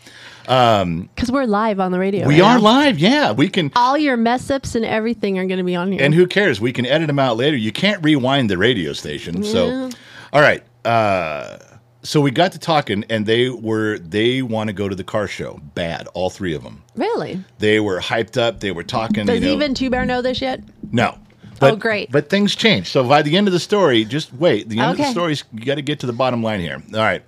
[0.42, 2.26] Because we're live on the radio.
[2.26, 2.64] We right are now.
[2.64, 2.98] live.
[2.98, 3.70] Yeah, we can.
[3.76, 6.02] All your mess ups and everything are gonna be on here.
[6.02, 6.60] And who cares?
[6.60, 7.56] We can edit them out later.
[7.56, 9.42] You can't rewind the radio station.
[9.44, 9.90] So,
[10.32, 10.62] all right.
[10.84, 11.58] Uh,
[12.02, 15.26] so we got to talking, and they were they want to go to the car
[15.26, 15.60] show.
[15.74, 16.82] Bad, all three of them.
[16.96, 17.42] really?
[17.58, 18.60] They were hyped up.
[18.60, 19.26] They were talking.
[19.26, 20.60] Does you know, even Two Bear know this yet?
[20.92, 21.16] No.
[21.16, 22.10] Oh, but, Oh, great.
[22.10, 22.88] But things change.
[22.88, 24.68] So by the end of the story, just wait.
[24.70, 25.12] The end of the Okay.
[25.12, 26.82] story, you got to get to the bottom line here.
[26.94, 27.22] All right.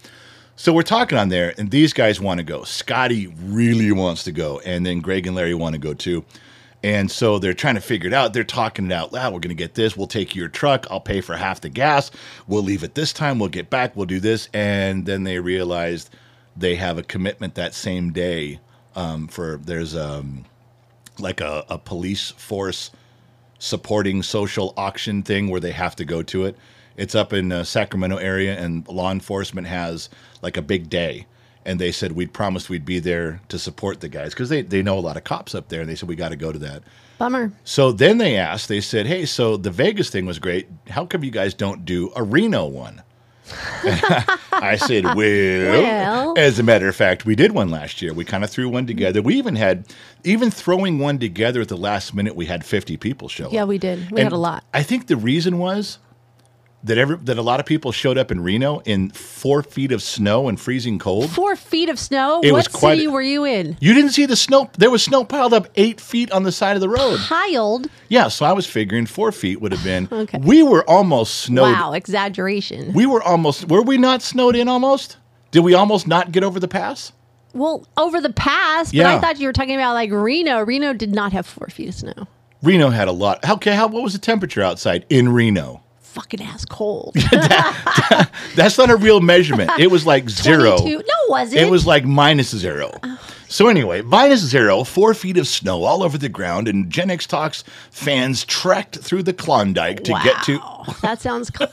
[0.57, 2.63] So we're talking on there, and these guys want to go.
[2.65, 6.25] Scotty really wants to go, and then Greg and Larry want to go too.
[6.83, 8.33] And so they're trying to figure it out.
[8.33, 9.33] They're talking it out loud.
[9.33, 9.97] We're going to get this.
[9.97, 10.87] We'll take your truck.
[10.91, 12.11] I'll pay for half the gas.
[12.49, 13.39] We'll leave it this time.
[13.39, 13.97] We'll get back.
[13.97, 14.49] We'll do this.
[14.53, 16.11] And then they realized
[16.57, 18.61] they have a commitment that same day
[18.97, 20.45] um, for there's um,
[21.19, 22.91] like a, a police force
[23.59, 26.57] supporting social auction thing where they have to go to it.
[26.97, 30.11] It's up in uh, Sacramento area, and law enforcement has
[30.43, 31.27] like a big day.
[31.65, 34.83] And they said we'd promised we'd be there to support the guys because they, they
[34.83, 35.81] know a lot of cops up there.
[35.81, 36.83] And they said we got to go to that.
[37.19, 37.53] Bummer.
[37.63, 40.67] So then they asked, they said, hey, so the Vegas thing was great.
[40.89, 43.03] How come you guys don't do a Reno one?
[43.85, 46.35] I said, well, Well.
[46.39, 48.13] as a matter of fact, we did one last year.
[48.15, 49.21] We kind of threw one together.
[49.23, 49.87] We even had,
[50.25, 53.53] even throwing one together at the last minute, we had 50 people show up.
[53.53, 54.11] Yeah, we did.
[54.11, 54.65] We had a lot.
[54.73, 55.99] I think the reason was
[56.85, 60.03] that every, that a lot of people showed up in Reno in four feet of
[60.03, 61.31] snow and freezing cold.
[61.31, 62.41] Four feet of snow.
[62.43, 63.77] It what was quite- city were you in?
[63.81, 64.71] You didn't see the snow.
[64.79, 67.19] There was snow piled up eight feet on the side of the road.
[67.21, 67.89] Piled.
[68.09, 70.09] Yeah, so I was figuring four feet would have been.
[70.23, 70.39] Okay.
[70.39, 71.73] We were almost snowed.
[71.73, 72.93] Wow, exaggeration.
[72.93, 73.69] We were almost.
[73.69, 75.17] Were we not snowed in almost?
[75.51, 77.13] Did we almost not get over the pass?
[77.55, 79.17] Well, over the pass, but Yeah.
[79.17, 80.61] I thought you were talking about like Reno.
[80.63, 82.29] Reno did not have four feet of snow.
[82.63, 83.47] Reno had a lot.
[83.49, 85.82] Okay, how what was the temperature outside in Reno?
[86.13, 87.15] Fucking ass cold.
[88.55, 89.71] That's not a real measurement.
[89.79, 90.77] It was like zero.
[90.77, 91.61] 22 No, it wasn't.
[91.63, 92.93] It was like minus zero.
[93.49, 97.27] So anyway, minus zero, four feet of snow all over the ground, and Gen X
[97.27, 100.59] Talks fans trekked through the Klondike to get to.
[101.01, 101.69] That sounds cool.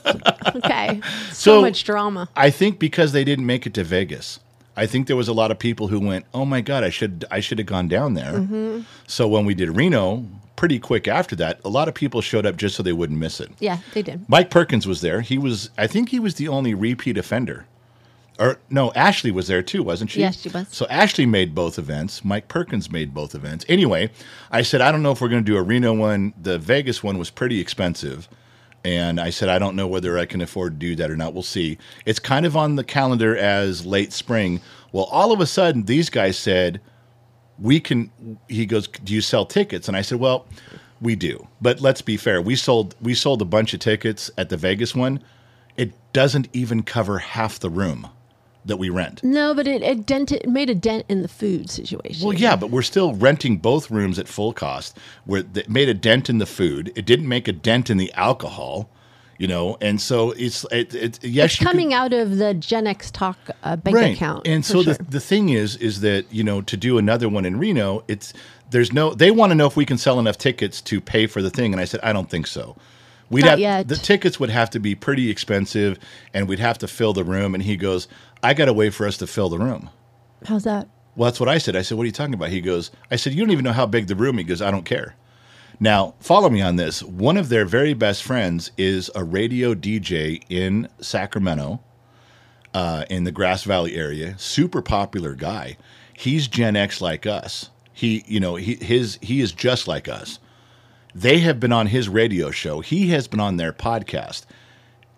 [0.56, 1.00] okay.
[1.28, 2.28] So, So- much drama.
[2.36, 4.40] I think because they didn't make it to Vegas.
[4.76, 7.24] I think there was a lot of people who went, "Oh my god, I should
[7.30, 8.80] I should have gone down there." Mm-hmm.
[9.06, 10.24] So when we did Reno,
[10.60, 13.40] pretty quick after that, a lot of people showed up just so they wouldn't miss
[13.40, 13.50] it.
[13.60, 14.28] Yeah, they did.
[14.28, 15.22] Mike Perkins was there.
[15.22, 17.64] He was I think he was the only repeat offender.
[18.38, 20.20] Or no, Ashley was there too, wasn't she?
[20.20, 20.68] Yes, she was.
[20.70, 22.26] So Ashley made both events.
[22.26, 23.64] Mike Perkins made both events.
[23.70, 24.10] Anyway,
[24.50, 26.34] I said I don't know if we're going to do a Reno one.
[26.38, 28.28] The Vegas one was pretty expensive.
[28.84, 31.34] And I said, I don't know whether I can afford to do that or not.
[31.34, 31.76] We'll see.
[32.06, 34.60] It's kind of on the calendar as late spring.
[34.92, 36.80] Well, all of a sudden, these guys said,
[37.60, 38.10] we can,
[38.48, 39.88] he goes, do you sell tickets?
[39.88, 40.46] And I said, well,
[41.00, 42.42] We do, but let's be fair.
[42.42, 45.22] We sold we sold a bunch of tickets at the Vegas one.
[45.76, 48.08] It doesn't even cover half the room
[48.66, 49.24] that we rent.
[49.24, 52.26] No, but it, it dented, it made a dent in the food situation.
[52.26, 54.98] Well, yeah, but we're still renting both rooms at full cost.
[55.24, 56.92] Where it made a dent in the food.
[56.94, 58.90] It didn't make a dent in the alcohol,
[59.40, 59.78] you know.
[59.80, 63.10] And so it's it, it yes, It's you could- coming out of the Gen X
[63.10, 64.14] Talk uh, bank right.
[64.14, 64.46] account.
[64.46, 64.94] And so sure.
[64.94, 68.34] the the thing is is that you know to do another one in Reno, it's
[68.70, 71.40] there's no they want to know if we can sell enough tickets to pay for
[71.42, 72.76] the thing, and I said I don't think so.
[73.30, 73.88] We'd Not have yet.
[73.88, 75.98] the tickets would have to be pretty expensive,
[76.34, 77.54] and we'd have to fill the room.
[77.54, 78.08] And he goes,
[78.42, 79.88] I got a way for us to fill the room.
[80.46, 80.88] How's that?
[81.14, 81.76] Well, that's what I said.
[81.76, 82.48] I said, What are you talking about?
[82.48, 84.36] He goes, I said, You don't even know how big the room.
[84.38, 85.14] He goes, I don't care.
[85.82, 87.02] Now, follow me on this.
[87.02, 91.80] One of their very best friends is a radio DJ in Sacramento,
[92.74, 94.36] uh, in the Grass Valley area.
[94.38, 95.78] Super popular guy.
[96.12, 97.70] He's Gen X like us.
[97.94, 100.38] He, you know, he his he is just like us.
[101.14, 102.80] They have been on his radio show.
[102.80, 104.44] He has been on their podcast.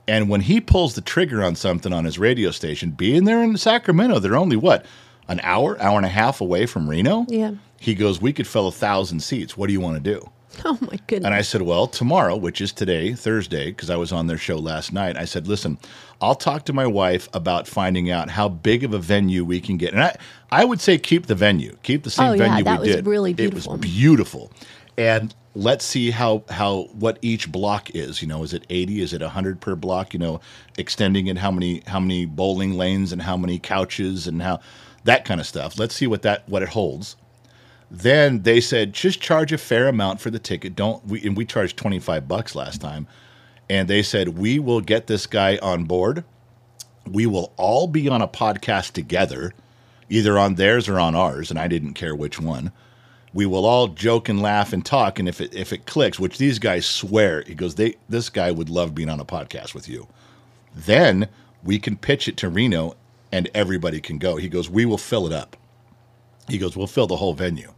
[0.09, 3.57] And when he pulls the trigger on something on his radio station, being there in
[3.57, 4.85] Sacramento, they're only what,
[5.29, 7.27] an hour, hour and a half away from Reno?
[7.29, 7.53] Yeah.
[7.79, 9.57] He goes, We could fill a thousand seats.
[9.57, 10.31] What do you want to do?
[10.65, 11.27] Oh my goodness.
[11.27, 14.57] And I said, Well, tomorrow, which is today, Thursday, because I was on their show
[14.57, 15.79] last night, I said, Listen,
[16.21, 19.77] I'll talk to my wife about finding out how big of a venue we can
[19.77, 19.93] get.
[19.93, 20.17] And I,
[20.51, 22.97] I would say keep the venue, keep the same Oh, yeah, venue that we was
[22.97, 23.07] did.
[23.07, 23.73] really It beautiful.
[23.73, 24.53] was beautiful.
[24.99, 28.23] And let's see how how what each block is.
[28.23, 29.01] You know, is it 80?
[29.01, 30.13] Is it 100 per block?
[30.13, 30.41] You know,
[30.79, 34.61] extending it, how many how many bowling lanes and how many couches and how
[35.05, 35.79] that kind of stuff.
[35.79, 37.17] Let's see what that what it holds.
[37.95, 40.75] Then they said just charge a fair amount for the ticket.
[40.75, 43.07] Don't we and we charged 25 bucks last time.
[43.69, 46.25] And they said we will get this guy on board.
[47.07, 49.53] We will all be on a podcast together,
[50.09, 52.73] either on theirs or on ours, and I didn't care which one.
[53.35, 56.39] We will all joke and laugh and talk, and if it if it clicks, which
[56.39, 59.87] these guys swear, he goes, they this guy would love being on a podcast with
[59.87, 60.09] you.
[60.75, 61.29] Then
[61.63, 62.97] we can pitch it to Reno,
[63.31, 64.37] and everybody can go.
[64.37, 65.59] He goes, we will fill it up.
[66.49, 67.75] He goes, we'll fill the whole venue.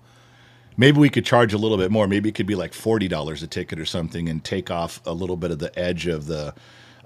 [0.77, 2.07] Maybe we could charge a little bit more.
[2.09, 5.13] Maybe it could be like forty dollars a ticket or something, and take off a
[5.13, 6.55] little bit of the edge of the.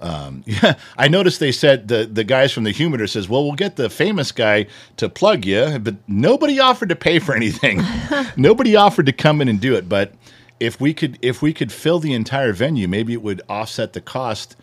[0.01, 3.55] Um, yeah, I noticed they said the the guys from the humidor says, "Well, we'll
[3.55, 7.81] get the famous guy to plug you," but nobody offered to pay for anything.
[8.37, 9.89] nobody offered to come in and do it.
[9.89, 10.13] But
[10.59, 14.01] if we could, if we could fill the entire venue, maybe it would offset the
[14.01, 14.55] cost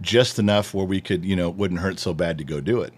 [0.00, 2.80] just enough where we could, you know, it wouldn't hurt so bad to go do
[2.82, 2.92] it.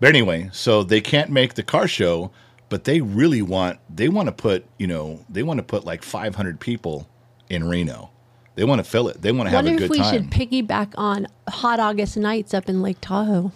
[0.00, 2.30] But anyway, so they can't make the car show,
[2.68, 6.02] but they really want they want to put, you know, they want to put like
[6.02, 7.08] 500 people
[7.48, 8.10] in Reno.
[8.54, 9.22] They want to fill it.
[9.22, 9.88] They want to have a good time.
[9.88, 13.52] Wonder if we should piggyback on hot August nights up in Lake Tahoe.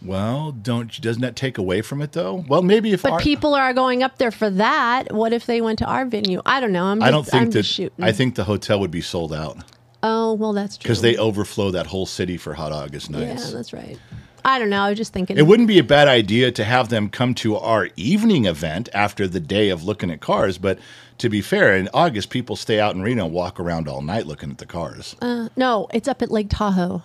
[0.00, 2.44] well, don't doesn't that take away from it though?
[2.48, 5.12] Well, maybe if But our- people are going up there for that.
[5.12, 6.40] What if they went to our venue?
[6.46, 6.86] I don't know.
[6.86, 8.04] I'm just, I don't think I'm that shooting.
[8.04, 9.58] I think the hotel would be sold out
[10.02, 10.82] oh well, that's true.
[10.88, 13.46] because they overflow that whole city for hot August nights.
[13.46, 13.98] yeah, that's right.
[14.44, 14.82] I don't know.
[14.82, 15.36] I was just thinking.
[15.38, 19.28] It wouldn't be a bad idea to have them come to our evening event after
[19.28, 20.58] the day of looking at cars.
[20.58, 20.78] But
[21.18, 24.26] to be fair, in August, people stay out in Reno and walk around all night
[24.26, 25.14] looking at the cars.
[25.22, 27.02] Uh, no, it's up at Lake Tahoe.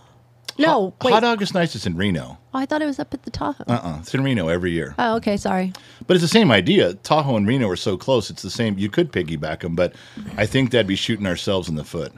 [0.59, 1.11] No, Hot, wait.
[1.11, 2.39] Hot August Nights is in Reno.
[2.51, 3.63] oh, I thought it was up at the Tahoe.
[3.67, 4.95] Uh uh It's in Reno every year.
[4.97, 5.37] oh, okay.
[5.37, 5.71] Sorry.
[6.07, 6.95] But it's the same idea.
[6.95, 8.31] Tahoe and Reno are so close.
[8.31, 8.75] It's the same.
[8.79, 9.93] You could piggyback them, but
[10.35, 12.11] I think that'd be shooting ourselves in the foot.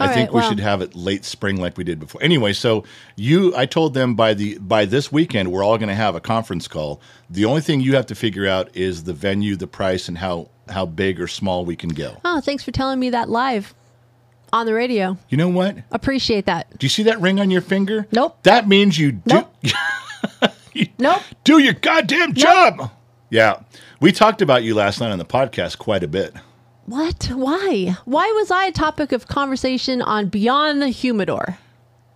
[0.00, 2.22] I All think right, we well- should have it late spring like we did before.
[2.22, 2.84] Anyway, so
[3.16, 6.20] you, I told them by the by this weekend we're all going to have a
[6.20, 7.00] conference call.
[7.28, 10.50] The only thing you have to figure out is the venue, the price, and how
[10.68, 12.20] how big or small we can go.
[12.24, 13.74] Oh, thanks for telling me that live
[14.52, 15.16] on the radio.
[15.28, 15.76] You know what?
[15.90, 16.78] Appreciate that.
[16.78, 18.06] Do you see that ring on your finger?
[18.12, 18.38] Nope.
[18.44, 19.54] That means you do Nope.
[20.98, 21.22] Nope.
[21.44, 22.90] do your goddamn job.
[23.30, 23.60] Yeah,
[24.00, 26.34] we talked about you last night on the podcast quite a bit.
[26.88, 27.24] What?
[27.34, 27.98] Why?
[28.06, 31.58] Why was I a topic of conversation on Beyond the Humidor?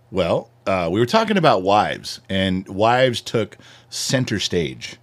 [0.09, 3.59] Well, uh, we were talking about wives, and wives took
[3.91, 4.97] center stage.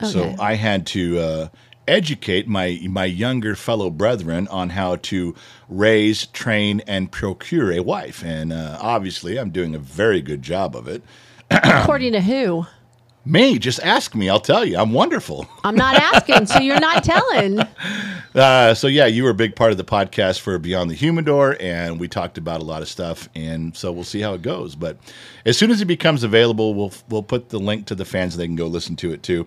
[0.00, 1.48] So I had to uh,
[1.86, 5.36] educate my my younger fellow brethren on how to
[5.68, 10.74] raise, train, and procure a wife, and uh, obviously I'm doing a very good job
[10.74, 11.04] of it.
[11.50, 12.66] According to who?
[13.24, 14.28] Me, just ask me.
[14.28, 14.76] I'll tell you.
[14.76, 15.46] I'm wonderful.
[15.64, 17.60] I'm not asking, so you're not telling.
[18.34, 21.58] Uh, so yeah, you were a big part of the podcast for Beyond the Humidor,
[21.60, 24.74] and we talked about a lot of stuff, and so we'll see how it goes.
[24.74, 24.96] But
[25.44, 28.40] as soon as it becomes available, we'll we'll put the link to the fans; and
[28.40, 29.46] they can go listen to it too.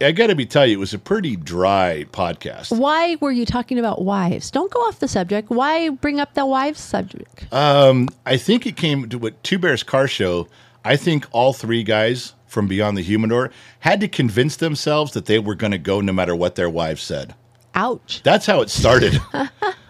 [0.00, 2.76] I got to be tell you, it was a pretty dry podcast.
[2.76, 4.50] Why were you talking about wives?
[4.50, 5.50] Don't go off the subject.
[5.50, 7.46] Why bring up the wives subject?
[7.52, 10.48] Um, I think it came to what Two Bears Car Show.
[10.84, 15.38] I think all three guys from Beyond the Humidor had to convince themselves that they
[15.38, 17.34] were going to go no matter what their wives said.
[17.74, 18.22] Ouch.
[18.22, 19.20] That's how it started.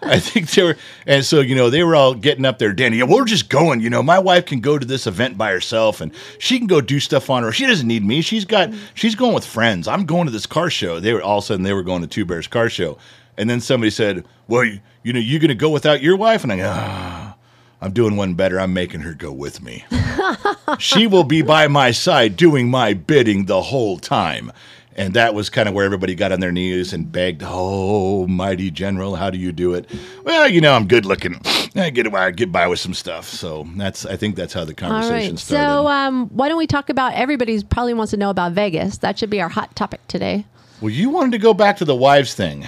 [0.01, 2.73] I think they were, and so you know they were all getting up there.
[2.73, 3.79] Danny, yeah, we're just going.
[3.79, 6.81] You know, my wife can go to this event by herself, and she can go
[6.81, 7.51] do stuff on her.
[7.51, 8.21] She doesn't need me.
[8.21, 9.87] She's got, she's going with friends.
[9.87, 10.99] I'm going to this car show.
[10.99, 12.97] They were all of a sudden they were going to Two Bears car show,
[13.37, 16.43] and then somebody said, "Well, you, you know, you're going to go without your wife?"
[16.43, 17.34] And I go, ah,
[17.81, 18.59] I'm doing one better.
[18.59, 19.85] I'm making her go with me.
[20.79, 24.51] she will be by my side doing my bidding the whole time.
[24.97, 28.71] And that was kind of where everybody got on their knees and begged, "Oh, mighty
[28.71, 29.89] general, how do you do it?"
[30.23, 31.41] Well, you know, I'm good looking.
[31.75, 33.27] I get by, get by with some stuff.
[33.27, 35.39] So that's, I think that's how the conversation right.
[35.39, 35.65] started.
[35.65, 38.99] So, um, why don't we talk about everybody's probably wants to know about Vegas?
[38.99, 40.45] That should be our hot topic today.
[40.79, 42.65] well, you wanted to go back to the wives thing,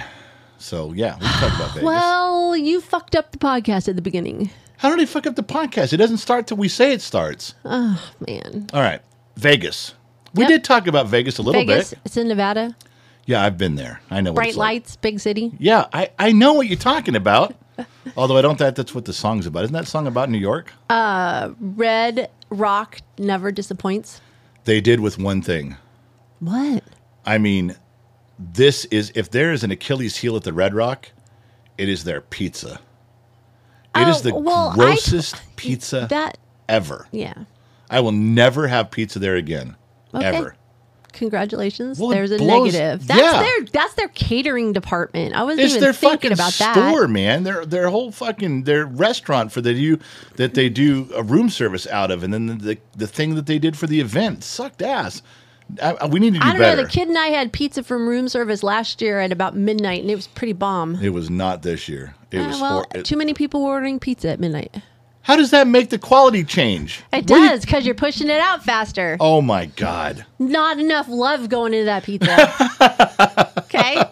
[0.58, 1.82] so yeah, we can talk about Vegas.
[1.84, 4.50] Well, you fucked up the podcast at the beginning.
[4.78, 5.92] how did they fuck up the podcast?
[5.92, 7.54] It doesn't start till we say it starts.
[7.64, 8.66] Oh man.
[8.72, 9.00] All right,
[9.36, 9.94] Vegas.
[10.34, 10.48] We Yep.
[10.50, 11.98] did talk about Vegas a little Vegas, bit.
[12.04, 12.76] it's in Nevada.
[13.24, 14.00] Yeah, I've been there.
[14.10, 14.30] I know.
[14.32, 14.66] what Bright it's like.
[14.74, 15.52] lights, big city.
[15.58, 17.54] Yeah, I, I know what you're talking about.
[18.16, 19.64] Although I don't think that's what the song's about.
[19.64, 20.72] Isn't that song about New York?
[20.90, 24.20] Uh, Red Rock never disappoints.
[24.64, 25.76] They did with one thing.
[26.40, 26.82] What?
[27.26, 27.76] I mean,
[28.38, 31.10] this is if there is an Achilles heel at the Red Rock,
[31.76, 32.80] it is their pizza.
[33.94, 37.08] It is Oh, the well, I- grossest pizza That, ever.
[37.10, 37.34] yeah.
[37.90, 39.74] I will never have pizza there again.
[40.14, 40.24] Okay.
[40.26, 40.54] Ever.
[41.12, 41.98] Congratulations.
[41.98, 43.06] Well, There's a blows- negative.
[43.08, 43.42] That's yeah.
[43.42, 45.34] their that's their catering department.
[45.34, 46.74] I wasn't It's even their thinking fucking about that.
[46.74, 47.42] store, man.
[47.42, 49.98] Their their whole fucking their restaurant for the you
[50.36, 53.46] that they do a room service out of, and then the the, the thing that
[53.46, 55.22] they did for the event sucked ass.
[55.82, 56.76] I, we need to do I don't better.
[56.78, 56.82] know.
[56.84, 60.10] The kid and I had pizza from room service last year at about midnight, and
[60.10, 60.96] it was pretty bomb.
[61.02, 62.14] It was not this year.
[62.30, 64.74] It Uh, was well, hor- it- too many people were ordering pizza at midnight.
[65.28, 67.02] How does that make the quality change?
[67.12, 69.18] It does because you're pushing it out faster.
[69.20, 70.24] oh my god.
[70.38, 72.32] Not enough love going into that pizza.
[73.58, 74.02] okay,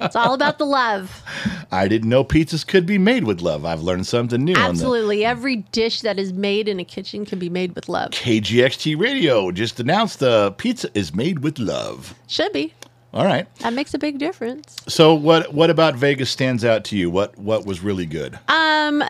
[0.00, 1.22] it's all about the love.
[1.70, 3.66] I didn't know pizzas could be made with love.
[3.66, 7.50] I've learned something new Absolutely, every dish that is made in a kitchen can be
[7.50, 8.12] made with love.
[8.12, 9.50] KGXT radio.
[9.52, 12.14] Just announced the pizza is made with love.
[12.28, 12.72] Should be.
[13.12, 13.46] All right.
[13.58, 14.76] That makes a big difference.
[14.88, 17.10] So what what about Vegas stands out to you?
[17.10, 18.38] What what was really good?
[18.48, 19.04] Um,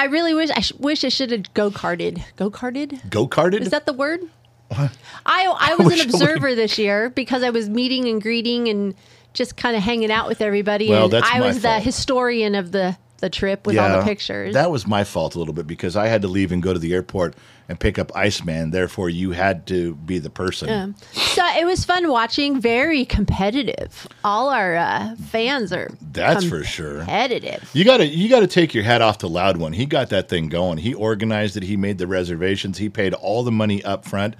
[0.00, 2.22] I really wish I sh- wish I should have go karted.
[2.36, 3.10] Go karted.
[3.10, 3.60] Go karted?
[3.60, 4.22] Is that the word?
[4.70, 4.88] I
[5.26, 8.94] I was I an observer this year because I was meeting and greeting and
[9.34, 10.88] just kind of hanging out with everybody.
[10.88, 14.54] Well, and I was the historian of the the trip with all the pictures.
[14.54, 16.78] That was my fault a little bit because I had to leave and go to
[16.78, 17.34] the airport
[17.70, 18.72] and pick up Iceman.
[18.72, 20.68] Therefore, you had to be the person.
[20.68, 22.60] Um, so it was fun watching.
[22.60, 24.08] Very competitive.
[24.24, 26.98] All our uh, fans are That's for sure.
[26.98, 27.70] competitive.
[27.72, 29.72] You gotta you gotta take your hat off to Loud One.
[29.72, 30.78] He got that thing going.
[30.78, 31.62] He organized it.
[31.62, 32.78] He made the reservations.
[32.78, 34.34] He paid all the money up front.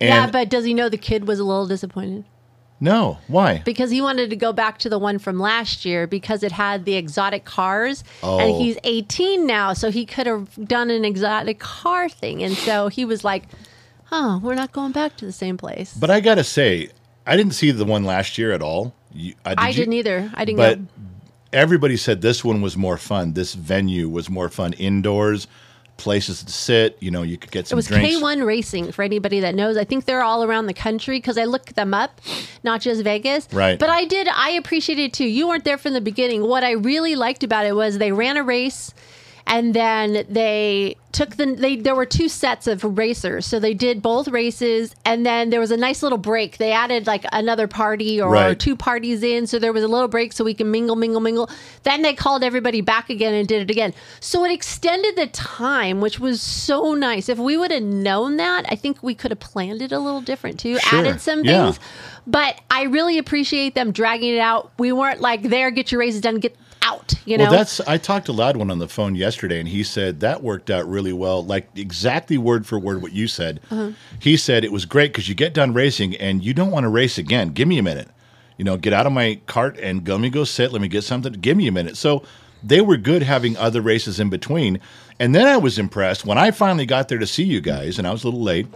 [0.00, 2.24] And yeah, but does he know the kid was a little disappointed?
[2.84, 3.62] No, why?
[3.64, 6.84] because he wanted to go back to the one from last year because it had
[6.84, 8.58] the exotic cars and Oh.
[8.58, 13.04] he's 18 now so he could have done an exotic car thing and so he
[13.04, 13.44] was like
[14.12, 16.90] oh we're not going back to the same place But I gotta say,
[17.26, 18.94] I didn't see the one last year at all.
[19.12, 19.74] You, uh, did i you?
[19.74, 20.86] didn't either i didn't But go
[21.52, 23.32] everybody said this one was more fun.
[23.34, 25.46] This venue was more fun indoors,
[25.96, 26.96] places to sit.
[27.00, 27.76] You know, you could get some.
[27.76, 28.16] it was drinks.
[28.16, 29.76] K1 Racing for anybody that knows.
[29.76, 32.20] I think they're all around the country because I looked them up,
[32.62, 33.48] not just Vegas.
[33.52, 33.78] Right.
[33.78, 35.26] But I did, I appreciated it too.
[35.26, 36.46] You weren't there from the beginning.
[36.46, 38.92] What I really liked about it was they ran a race
[39.46, 43.46] and then they took the they there were two sets of racers.
[43.46, 46.56] So they did both races and then there was a nice little break.
[46.58, 48.58] They added like another party or Right.
[48.58, 51.48] two parties in so there was a little break so we can mingle mingle mingle.
[51.84, 53.94] Then they called everybody back again and did it again.
[54.18, 57.28] So it extended the time which was so nice.
[57.28, 60.20] If we would have known that i think we could have planned it a little
[60.22, 60.78] different too.
[60.78, 60.98] Sure.
[61.00, 61.66] added some Yeah.
[61.66, 61.80] things.
[62.26, 64.72] But i really appreciate them dragging it out.
[64.78, 67.98] We weren't like there get your races done get out you know Well, that's I
[67.98, 71.12] talked to Loud One on the phone yesterday, and he said that worked out really
[71.12, 73.60] well, like exactly word for word what you said.
[73.70, 73.92] Uh-huh.
[74.18, 76.88] He said it was great because you get done racing and you don't want to
[76.88, 77.50] race again.
[77.50, 78.08] Give me a minute,
[78.56, 80.72] you know, get out of my cart and go, let me go sit.
[80.72, 81.32] Let me get something.
[81.34, 81.96] Give me a minute.
[81.96, 82.22] So
[82.62, 84.80] they were good having other races in between.
[85.20, 88.06] And then I was impressed when I finally got there to see you guys, and
[88.06, 88.66] I was a little late,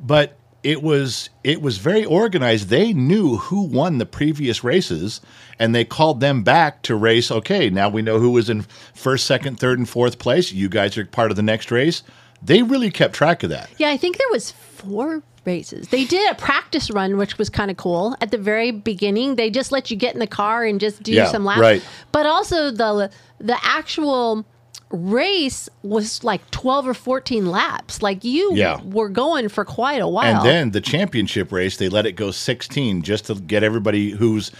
[0.00, 2.68] but it was it was very organized.
[2.68, 5.20] They knew who won the previous races,
[5.58, 7.30] and they called them back to race.
[7.30, 8.62] Okay, now we know who was in
[8.94, 10.52] first, second, third, and fourth place.
[10.52, 12.02] You guys are part of the next race.
[12.42, 13.70] They really kept track of that.
[13.78, 15.88] Yeah, I think there was four races.
[15.88, 18.16] They did a practice run, which was kind of cool.
[18.20, 21.12] At the very beginning, they just let you get in the car and just do
[21.12, 21.60] Yeah, some laps.
[21.60, 21.82] right.
[22.12, 23.10] But also the
[23.40, 24.44] the actual
[24.90, 28.02] race was like 12 or 14 laps.
[28.02, 28.80] Like you Yeah.
[28.82, 30.36] were going for quite a while.
[30.36, 34.50] And then the championship race, they let it go 16 just to get everybody who's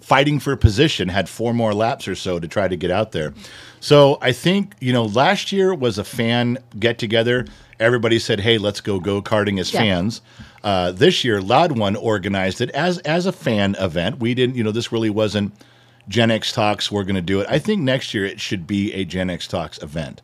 [0.00, 3.12] fighting for a position, had four more laps or so to try to get out
[3.12, 3.34] there.
[3.78, 7.46] So I think, you know, last year was a fan get together.
[7.78, 9.80] Everybody said, hey, let's go go karting as Yeah.
[9.80, 10.22] fans.
[10.64, 14.18] Uh, this year, Loud One organized it as as a fan event.
[14.18, 15.52] We didn't, you know, this really wasn't
[16.08, 16.90] Gen X Talks.
[16.90, 17.46] We're going to do it.
[17.48, 20.22] I think next year it should be a Gen X Talks event.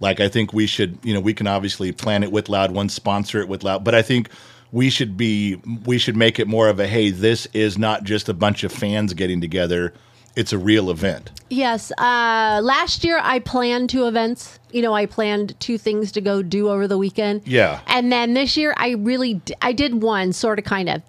[0.00, 2.88] Like I think we should, you know, we can obviously plan it with Loud One,
[2.88, 4.28] sponsor it with Loud, but I think
[4.72, 8.28] we should be we should make it more of a hey, this is not just
[8.28, 9.94] a bunch of fans getting together.
[10.34, 11.30] It's a real event.
[11.50, 11.92] Yes.
[11.98, 14.58] Uh, last year, I planned two events.
[14.72, 17.42] You know, I planned two things to go do over the weekend.
[17.46, 17.80] Yeah.
[17.86, 21.02] And then this year, I really d- I did one sort of kind of,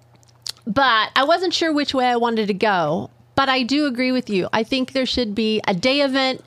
[0.66, 3.10] but I wasn't sure which way I wanted to go.
[3.34, 4.48] But I do agree with you.
[4.52, 6.42] I think there should be a day event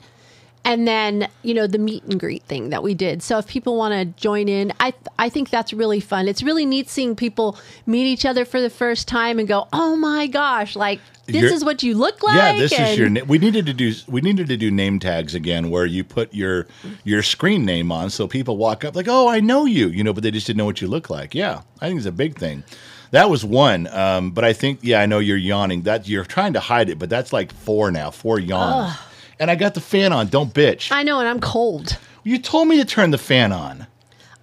[0.64, 3.76] and then you know the meet and greet thing that we did so if people
[3.76, 7.56] want to join in i i think that's really fun it's really neat seeing people
[7.86, 11.54] meet each other for the first time and go oh my gosh like this You're-
[11.54, 13.08] is what you look like yeah, this is your.
[13.08, 13.92] na- We needed to do.
[14.08, 16.66] We needed to do name tags again, where you put your
[17.04, 20.14] your screen name on, so people walk up like, "Oh, I know you," you know,
[20.14, 21.34] but they just didn't know what you look like.
[21.34, 22.64] Yeah, I think it's a big thing.
[23.10, 25.82] That was one, um, but I think yeah, I know you're yawning.
[25.82, 28.96] That you're trying to hide it, but that's like four now, four yawns.
[29.40, 30.28] And I got the fan on.
[30.28, 30.90] Don't bitch.
[30.92, 33.86] i know and i'm cold you told me to turn the fan on.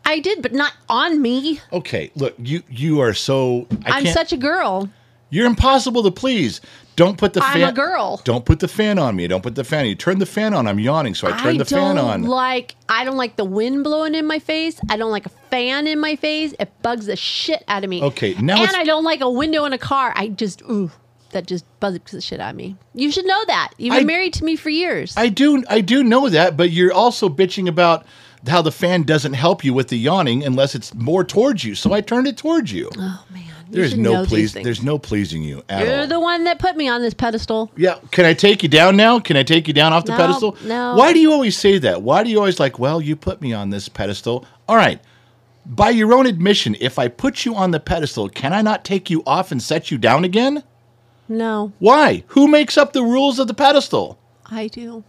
[0.06, 3.68] i did but not on me Okay, look, you you are so.
[3.86, 4.90] I i'm can't, such a girl
[5.36, 6.62] You're impossible to please.
[6.96, 7.70] Don't put the I'm fan.
[7.70, 8.22] a girl.
[8.24, 9.28] Don't put the fan on me.
[9.28, 9.86] Don't put the fan.
[9.86, 10.66] You turn the fan on.
[10.66, 12.24] I'm yawning, so I turn I the fan on.
[12.24, 14.80] like I don't like the wind blowing in my face.
[14.90, 16.54] I don't like a fan in my face.
[16.58, 18.02] It bugs the shit out of me.
[18.02, 20.14] Okay, now and I don't like a window in a car.
[20.16, 20.90] I just ooh,
[21.32, 22.78] that just bugs the shit out of me.
[22.94, 23.74] You should know that.
[23.78, 25.16] You've been I- married to me for years.
[25.18, 25.66] I do.
[25.70, 28.06] I do know that, but you're also bitching about
[28.48, 31.76] how the fan doesn't help you with the yawning unless it's more towards you.
[31.76, 32.90] So I turned it towards you.
[32.96, 34.54] oh man, there's no please.
[34.54, 36.08] There's no pleasing you at You're all.
[36.08, 37.72] the one that put me on this pedestal.
[37.76, 39.20] Yeah, can I take you down now?
[39.20, 40.58] Can I take you down off the No, pedestal?
[40.66, 40.96] no.
[40.96, 42.02] Why do you always say that?
[42.02, 44.46] Why do you always like, well, you put me on this pedestal?
[44.68, 45.00] All right.
[45.66, 49.10] By your own admission, if I put you on the pedestal, can I not take
[49.10, 50.64] you off and set you down again?
[51.28, 52.24] No, Why?
[52.28, 54.20] Who makes up the rules of the pedestal?
[54.46, 55.04] I do.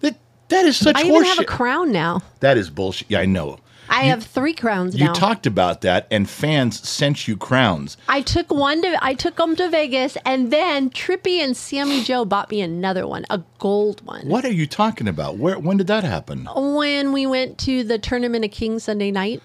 [0.00, 0.16] That
[0.48, 1.46] that is such I even have a horseshit.
[1.46, 2.22] crown now.
[2.40, 3.10] that is bullshit.
[3.10, 3.58] Yeah, I know.
[3.88, 5.12] I have three crowns You now.
[5.12, 7.96] talked about that, and fans sent you crowns.
[8.08, 12.24] I took one to I took them to Vegas, and then Trippy and Sammy Joe
[12.24, 14.28] bought me another one, a gold one.
[14.28, 15.36] What are you talking about?
[15.38, 15.58] Where?
[15.58, 16.48] When did that happen?
[16.56, 19.42] When we went to the Tournament of Kings Sunday night,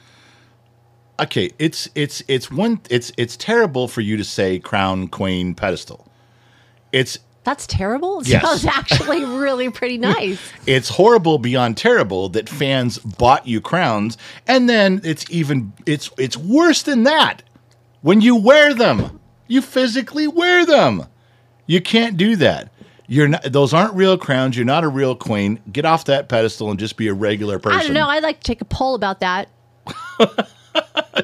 [1.19, 2.79] Okay, it's it's it's one.
[2.89, 6.07] It's it's terrible for you to say crown, queen, pedestal.
[6.93, 7.19] It's
[7.50, 8.20] that's terrible.
[8.22, 8.43] It Yes.
[8.43, 10.39] sounds actually really pretty nice.
[10.68, 16.38] it's horrible beyond terrible that fans bought you crowns, and then it's even it's it's
[16.38, 17.41] worse than that
[18.02, 19.20] when you wear them.
[19.47, 21.06] You physically wear them.
[21.66, 22.72] You can't do that.
[23.08, 23.41] You're not.
[23.52, 24.56] Those aren't real crowns.
[24.56, 25.60] You're not a real queen.
[25.72, 27.80] Get off that pedestal and just be a regular person.
[27.80, 28.08] I don't know.
[28.08, 29.50] I'd like to take a poll about that.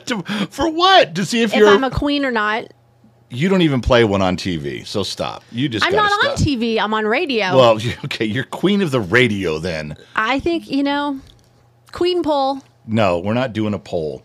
[0.08, 1.16] To- for what?
[1.16, 1.70] To see if, If you're.
[1.70, 2.66] I'm a queen or not.
[3.30, 4.86] You don't even play one on TV.
[4.86, 5.44] So stop.
[5.52, 5.86] You just.
[5.86, 6.36] I'm not on.
[6.38, 6.80] TV.
[6.80, 7.56] I'm on radio.
[7.56, 9.98] Well, okay, you're queen of the radio then.
[10.16, 11.20] I think you know,
[11.92, 12.62] queen poll.
[12.88, 14.24] No, we're not doing a poll.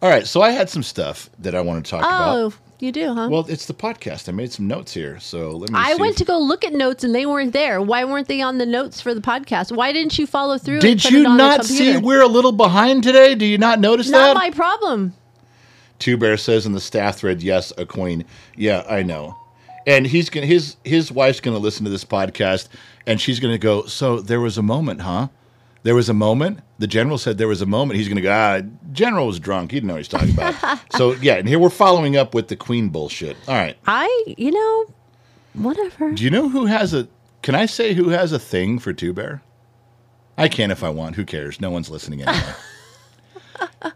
[0.00, 2.36] All right, so I had some stuff that I want to talk about.
[2.36, 3.28] Oh, you do, huh?
[3.30, 4.28] Well, it's the podcast.
[4.28, 5.78] I made some notes here, so let me.
[5.78, 7.80] I went if- to go look at notes and they weren't there.
[7.80, 9.70] Why weren't they on the notes for the podcast?
[9.70, 10.80] Why didn't you follow through?
[10.80, 13.36] Did you it on the not see we're a little behind today?
[13.36, 14.34] Do you not notice Not that?
[14.34, 15.14] Not my problem.
[16.02, 18.24] Two Bear says in the staff thread, "Yes, a queen."
[18.56, 19.36] Yeah, I know.
[19.86, 22.66] And he's gonna his his wife's gonna listen to this podcast,
[23.06, 23.86] and she's gonna go.
[23.86, 25.28] So there was a moment, huh?
[25.84, 26.58] There was a moment.
[26.80, 27.98] The general said there was a moment.
[27.98, 28.32] He's gonna go.
[28.32, 29.70] Ah, general was drunk.
[29.70, 30.80] He didn't know what he's talking about.
[30.96, 33.36] so yeah, and here we're following up with the queen bullshit.
[33.46, 33.76] All right.
[33.86, 34.86] I, you know,
[35.54, 36.10] whatever.
[36.10, 37.06] Do you know who has a?
[37.42, 39.40] Can I say who has a thing for Two Bear?
[40.36, 41.14] I can if I want.
[41.14, 41.60] Who cares?
[41.60, 42.54] No one's listening anyway.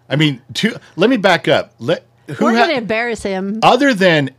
[0.09, 1.75] I mean, two, let me back up.
[1.79, 3.61] Let who We're ha- going to embarrass him.
[3.63, 4.31] other than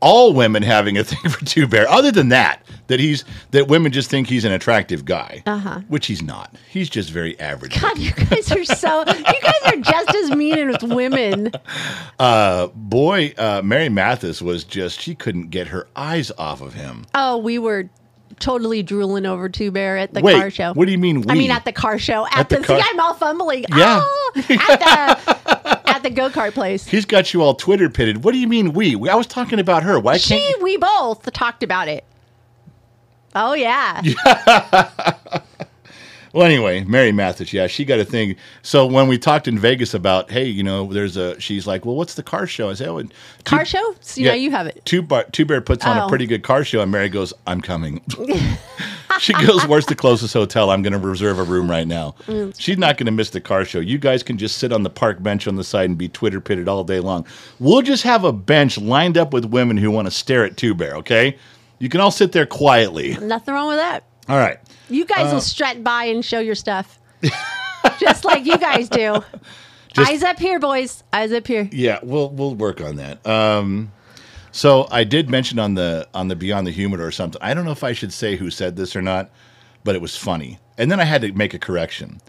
[0.00, 3.92] all women having a thing for Two Bear, other than that, that he's that women
[3.92, 5.80] just think he's an attractive guy, uh-huh.
[5.88, 6.56] which he's not.
[6.68, 7.80] He's just very average.
[7.80, 9.00] God, you guys are so.
[9.06, 11.52] You guys are just as mean with women.
[12.74, 17.06] Boy, uh, Mary Mathis was just she couldn't get her eyes off of him.
[17.14, 17.88] Oh, we were
[18.38, 20.72] totally drooling over Two Bear at the Wait, car show.
[20.74, 21.26] what do you mean We?
[21.30, 22.26] I mean, at the car show.
[22.26, 23.64] At, At the the, car- see, I'm all fumbling.
[23.76, 24.00] Yeah.
[24.02, 26.86] Oh, at the at the go kart place.
[26.86, 28.22] He's got you all Twitter pitted.
[28.24, 28.94] What do you mean we?
[28.96, 29.98] we I was talking about her.
[29.98, 30.58] Why can't She, you?
[30.62, 32.04] we both talked about it.
[33.34, 34.00] Oh yeah.
[36.32, 38.36] Well, anyway, Mary Mathis, yeah, she got a thing.
[38.62, 41.96] So when we talked in Vegas about, hey, you know, there's a, she's like, well,
[41.96, 42.70] what's the car show?
[42.70, 43.12] I said, oh, and
[43.44, 43.94] Car show?
[44.00, 44.80] So, yeah, you have it.
[44.84, 46.08] Two Bar, Two Bear puts on a Oh.
[46.08, 48.00] pretty good car show, and Mary goes, I'm coming.
[49.18, 50.70] she goes, where's the closest hotel?
[50.70, 52.14] I'm going to reserve a room right now.
[52.26, 52.54] Mm.
[52.58, 53.80] She's not going to miss the car show.
[53.80, 56.40] You guys can just sit on the park bench on the side and be Twitter
[56.40, 57.26] pitted all day long.
[57.58, 60.74] We'll just have a bench lined up with women who want to stare at Two
[60.74, 60.94] Bear.
[60.96, 61.36] Okay,
[61.80, 63.16] you can all sit there quietly.
[63.20, 64.04] Nothing wrong with that.
[64.28, 64.58] All right.
[64.90, 66.98] You guys Uh, will strut by and show your stuff.
[67.98, 69.22] Just like you guys do.
[69.94, 71.02] Just- Eyes up here, boys.
[71.12, 71.68] Eyes up here.
[71.72, 73.24] Yeah, we'll we'll work on that.
[73.26, 73.92] Um,
[74.52, 77.40] so I did mention on the on the Beyond the Humor or something.
[77.42, 79.30] I don't know if I should say who said this or not,
[79.84, 80.58] but it was funny.
[80.78, 82.20] And then I had to make a correction.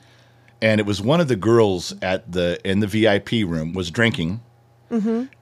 [0.61, 4.41] And it was one of the girls at the in the VIP room was drinking.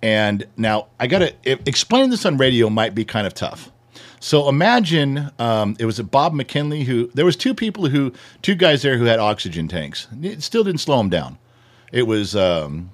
[0.03, 1.33] And now I got to
[1.67, 3.71] explain this on radio might be kind of tough.
[4.19, 8.11] So imagine um, it was a Bob McKinley who there was two people who
[8.41, 10.07] two guys there who had oxygen tanks.
[10.21, 11.37] It still didn't slow them down.
[11.91, 12.91] It was um,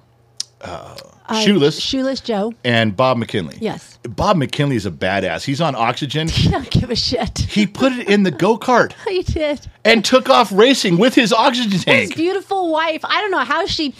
[0.60, 0.96] uh,
[1.42, 2.54] Shoeless Shoeless Joe.
[2.64, 3.58] and Bob McKinley.
[3.60, 3.98] Yes.
[4.04, 5.44] Bob McKinley is a badass.
[5.44, 6.28] He's on oxygen.
[6.36, 7.38] You don't give a shit.
[7.40, 9.66] He put it in the go kart He did.
[9.84, 12.10] and took off racing with his oxygen tank.
[12.10, 13.00] His beautiful wife.
[13.04, 13.94] I don't know how she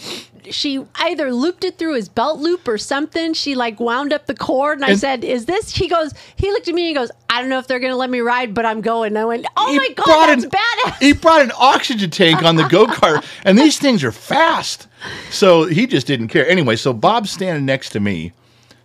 [0.51, 3.33] she either looped it through his belt loop or something.
[3.33, 6.67] She like wound up the cord and I said, Is this he goes, he looked
[6.67, 8.65] at me and he goes, I don't know if they're gonna let me ride, but
[8.65, 9.09] I'm going.
[9.09, 10.99] And I went, Oh my god, that's an- badass.
[10.99, 14.87] He brought an oxygen tank on the go kart, and these things are fast.
[15.29, 16.47] So he just didn't care.
[16.47, 18.33] Anyway, so Bob's standing next to me,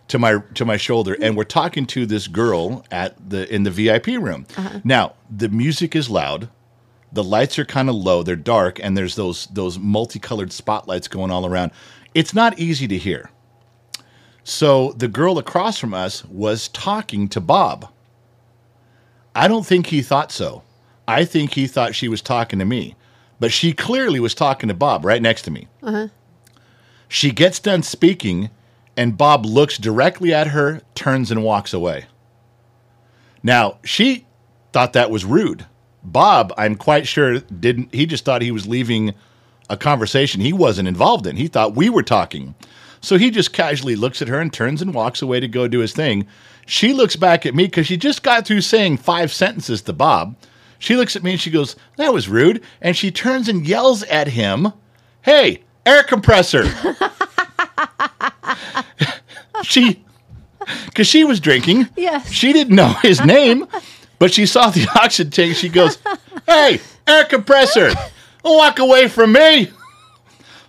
[0.09, 3.71] to my to my shoulder, and we're talking to this girl at the in the
[3.71, 4.45] VIP room.
[4.57, 4.79] Uh-huh.
[4.83, 6.49] Now the music is loud.
[7.13, 8.23] The lights are kind of low.
[8.23, 11.71] They're dark, and there's those those multicolored spotlights going all around.
[12.13, 13.29] It's not easy to hear.
[14.43, 17.89] So the girl across from us was talking to Bob.
[19.35, 20.63] I don't think he thought so.
[21.07, 22.95] I think he thought she was talking to me,
[23.39, 25.67] but she clearly was talking to Bob right next to me.
[25.81, 26.07] Uh-huh.
[27.07, 28.49] She gets done speaking,
[28.97, 32.05] and Bob looks directly at her, turns, and walks away.
[33.41, 34.25] Now, she
[34.71, 35.65] thought that was rude.
[36.03, 37.93] Bob, I'm quite sure, didn't.
[37.93, 39.13] He just thought he was leaving
[39.69, 41.37] a conversation he wasn't involved in.
[41.37, 42.55] He thought we were talking.
[43.01, 45.79] So he just casually looks at her and turns and walks away to go do
[45.79, 46.27] his thing.
[46.65, 50.35] She looks back at me because she just got through saying five sentences to Bob.
[50.79, 52.63] She looks at me and she goes, That was rude.
[52.81, 54.73] And she turns and yells at him,
[55.21, 56.65] Hey, air compressor.
[59.63, 60.03] she,
[60.85, 61.89] because she was drinking.
[61.95, 62.31] Yes.
[62.31, 63.65] She didn't know his name,
[64.23, 65.57] but she saw the oxygen tank.
[65.57, 65.97] She goes,
[66.47, 67.91] Hey, air compressor,
[68.41, 69.69] walk away from me.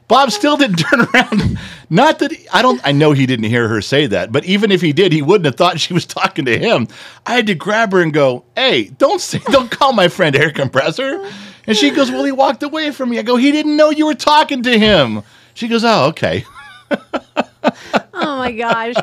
[0.08, 1.56] Bob still didn't turn around.
[1.88, 2.80] Not that I don't.
[2.84, 5.44] I know he didn't hear her say that, but even if he did, he wouldn't
[5.44, 6.88] have thought she was talking to him.
[7.26, 10.50] I had to grab her and go, "Hey, don't say, don't call my friend air
[10.50, 11.24] compressor."
[11.68, 14.06] And she goes, "Well, he walked away from me." I go, "He didn't know you
[14.06, 15.22] were talking to him."
[15.54, 16.44] She goes, "Oh, okay."
[16.90, 18.94] Oh my gosh.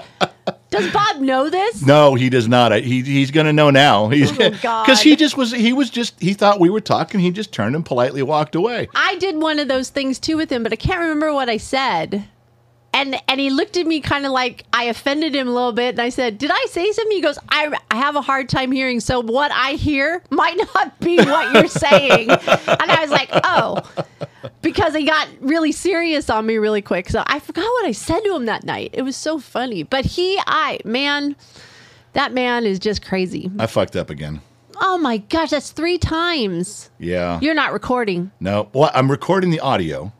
[0.71, 1.85] Does Bob know this?
[1.85, 2.71] No, he does not.
[2.71, 4.07] He he's going to know now.
[4.09, 4.85] He's Oh, God.
[4.85, 5.51] because he just was.
[5.51, 6.19] He was just.
[6.19, 7.19] He thought we were talking.
[7.19, 8.87] He just turned and politely walked away.
[8.95, 11.57] I did one of those things too with him, but I can't remember what I
[11.57, 12.23] said.
[12.93, 15.95] And and he looked at me kind of like I offended him a little bit,
[15.95, 18.71] and I said, "Did I say something?" He goes, "I, I have a hard time
[18.71, 23.29] hearing, so what I hear might not be what you're saying." and I was like,
[23.31, 23.81] "Oh,"
[24.61, 27.09] because he got really serious on me really quick.
[27.09, 28.91] So I forgot what I said to him that night.
[28.93, 31.37] It was so funny, but he, I man,
[32.13, 33.49] that man is just crazy.
[33.57, 34.41] I fucked up again.
[34.83, 36.89] Oh my gosh, that's three times.
[36.99, 37.39] Yeah.
[37.39, 38.31] You're not recording.
[38.39, 40.11] No, well, I'm recording the audio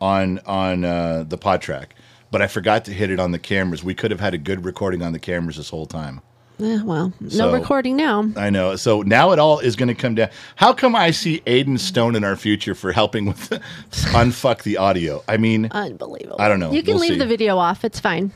[0.00, 1.86] on on uh, the PodTrak,
[2.30, 3.82] but I forgot to hit it on the cameras.
[3.84, 6.20] We could have had a good recording on the cameras this whole time.
[6.58, 8.30] Eh, well, no So- recording now.
[8.34, 8.76] I know.
[8.76, 10.30] So now it all is going to come down.
[10.56, 13.50] How come I see Aiden Stone in our future for helping with
[13.90, 15.22] unfuck the audio?
[15.28, 16.36] I mean, Unbelievable.
[16.40, 16.72] I don't know.
[16.72, 17.18] You can We'll leave see.
[17.18, 17.84] the video off.
[17.84, 18.32] It's fine.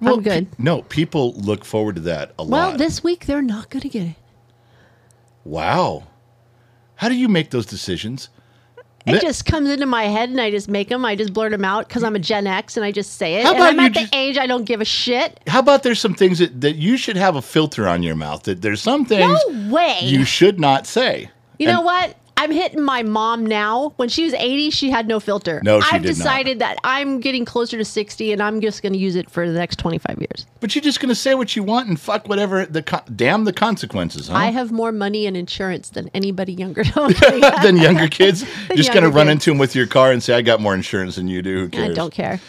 [0.00, 0.48] well, I'm good.
[0.58, 2.50] no, people look forward to that a lot.
[2.50, 4.16] Well, this week they're not going to get it.
[5.44, 6.04] wow.
[6.96, 8.28] How do you make those decisions?
[9.06, 11.04] It just comes into my head and I just make them.
[11.04, 13.44] I just blurt them out because I'm a Gen X and I just say it.
[13.44, 15.40] How and about I'm you at just- the age I don't give a shit.
[15.48, 18.44] How about there's some things that, that you should have a filter on your mouth?
[18.44, 19.98] That there's some things No way.
[20.02, 21.30] you should not say.
[21.58, 22.16] You know what?
[22.42, 23.92] I'm hitting my mom now.
[23.96, 25.60] When she was 80, she had no filter.
[25.64, 26.16] No, she I've did not.
[26.16, 29.46] decided that I'm getting closer to 60 and I'm just going to use it for
[29.46, 30.46] the next 25 years.
[30.60, 33.44] But you're just going to say what you want and fuck whatever the con- damn
[33.44, 34.34] the consequences, huh?
[34.36, 36.82] I have more money and insurance than anybody younger.
[36.96, 37.40] No, I'm kidding.
[37.62, 38.44] than younger kids.
[38.74, 41.16] Just going to run into them with your car and say, "I got more insurance
[41.16, 41.90] than you do." Who cares?
[41.90, 42.40] I don't care.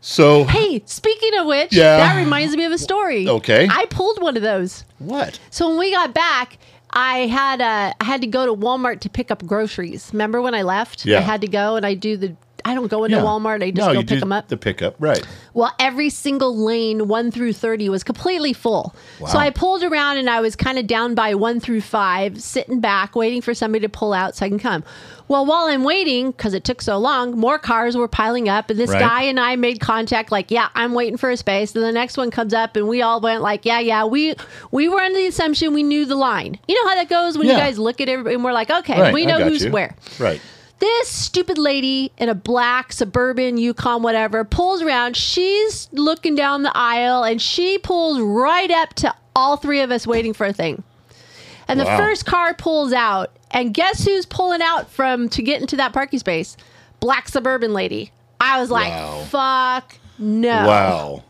[0.00, 1.96] So Hey, speaking of which, Yeah.
[1.98, 3.28] that reminds me of a story.
[3.28, 3.68] Okay.
[3.70, 4.84] I pulled one of those.
[4.98, 5.38] what?
[5.50, 6.58] So when we got back,
[6.92, 10.10] I had uh, I had to go to Walmart to pick up groceries.
[10.12, 11.06] Remember when I left?
[11.06, 11.18] Yeah.
[11.18, 12.36] I had to go and I do the.
[12.64, 13.22] I don't go into Yeah.
[13.22, 13.62] Walmart.
[13.62, 14.48] I just no, go you pick do them up.
[14.48, 15.24] The pickup, right?
[15.54, 18.94] Well, every single lane, one through 30, was completely full.
[19.28, 22.80] So I pulled around and I was kind of down by one through five, sitting
[22.80, 24.84] back, waiting for somebody to pull out so I can come.
[25.28, 28.68] Well, while I'm waiting, because it took so long, more cars were piling up.
[28.70, 29.00] And this Right.
[29.00, 31.74] guy and I made contact, like, yeah, I'm waiting for a space.
[31.74, 34.34] And the next one comes up and we all went like, yeah, yeah, we
[34.70, 36.58] we were under the assumption we knew the line.
[36.68, 37.54] You know how that goes when Yeah.
[37.54, 39.14] you guys look at everybody and we're like, okay, Right.
[39.14, 39.70] we I know got who's you.
[39.70, 40.40] where Right.
[40.82, 45.16] This stupid lady in a black suburban Yukon, whatever, pulls around.
[45.16, 50.08] She's looking down the aisle and she pulls right up to all three of us
[50.08, 50.82] waiting for a thing.
[51.68, 51.96] And the Wow.
[51.98, 56.18] first car pulls out, and guess who's pulling out from to get into that parking
[56.18, 56.56] space?
[56.98, 58.10] Black suburban lady.
[58.40, 59.24] I was like, Wow.
[59.30, 60.66] fuck no.
[60.66, 61.22] Wow.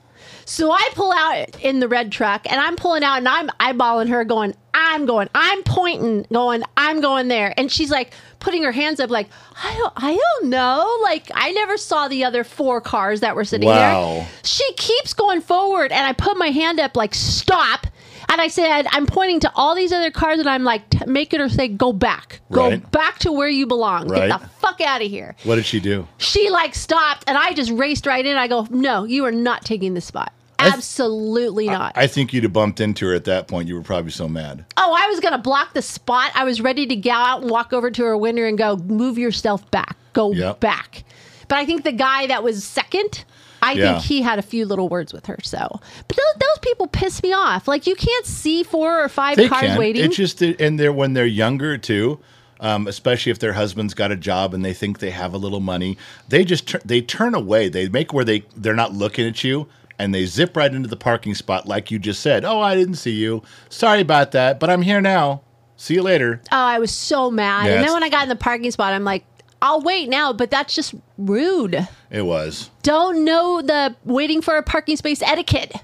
[0.46, 4.08] So I pull out in the red truck and I'm pulling out and I'm eyeballing
[4.08, 7.54] her going, I'm going, I'm pointing, going, I'm going there.
[7.56, 8.12] And she's like
[8.42, 9.28] putting her hands up like,
[9.62, 10.98] I don't I don't know.
[11.02, 14.14] Like I never saw the other four cars that were sitting Wow.
[14.18, 14.28] there.
[14.42, 17.86] She keeps going forward and I put my hand up like stop.
[18.28, 21.40] And I said, I'm pointing to all these other cars and I'm like t- making
[21.40, 22.40] her say, go back.
[22.50, 22.90] Go Right.
[22.90, 24.08] back to where you belong.
[24.08, 24.28] Right.
[24.28, 26.06] Get the fuck out of here What did she do?
[26.18, 28.36] she like stopped and I just raced right in.
[28.36, 30.32] I go, no, you are not taking this spot.
[30.64, 31.92] Th- Absolutely not.
[31.96, 33.68] I think you'd have bumped into her at that point.
[33.68, 34.64] You were probably so mad.
[34.76, 36.30] oh, I was going to block the spot.
[36.34, 39.18] I was ready to go out and walk over to her window and go, move
[39.18, 39.96] yourself back.
[40.12, 40.60] Go Yep.
[40.60, 41.04] back.
[41.48, 43.24] But I think the guy that was second,
[43.62, 43.94] I Yeah.
[43.94, 45.38] think he had a few little words with her.
[45.42, 47.68] So, but those, those people piss me off.
[47.68, 49.78] Like you can't see four or five They cars can.
[49.78, 50.04] waiting.
[50.04, 52.18] It's just and they're when they're younger too.
[52.60, 55.58] Um, especially if their husband's got a job and they think they have a little
[55.58, 55.98] money,
[56.28, 57.68] they just tur- they turn away.
[57.68, 59.66] They make where they they're not looking at you
[59.98, 62.44] and they zip right into the parking spot, like you just said.
[62.44, 63.42] Oh, I didn't see you.
[63.68, 65.42] Sorry about that, but I'm here now.
[65.76, 66.40] See you later.
[66.52, 67.66] oh, I was so mad.
[67.66, 69.24] Yeah, and then when I got in the parking spot, I'm like,
[69.60, 71.88] I'll wait now, but that's just rude.
[72.10, 72.70] It was.
[72.82, 75.74] don't know the waiting for a parking space etiquette.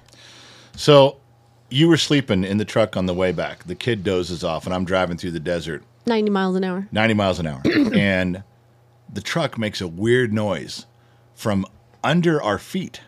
[0.76, 1.18] So
[1.70, 3.64] you were sleeping in the truck on the way back.
[3.64, 6.88] The kid dozes off, and I'm driving through the desert, 90 miles an hour.
[6.92, 7.62] 90 miles an hour,
[7.94, 8.42] and
[9.12, 10.86] the truck makes a weird noise
[11.34, 11.64] from
[12.02, 13.00] under our feet.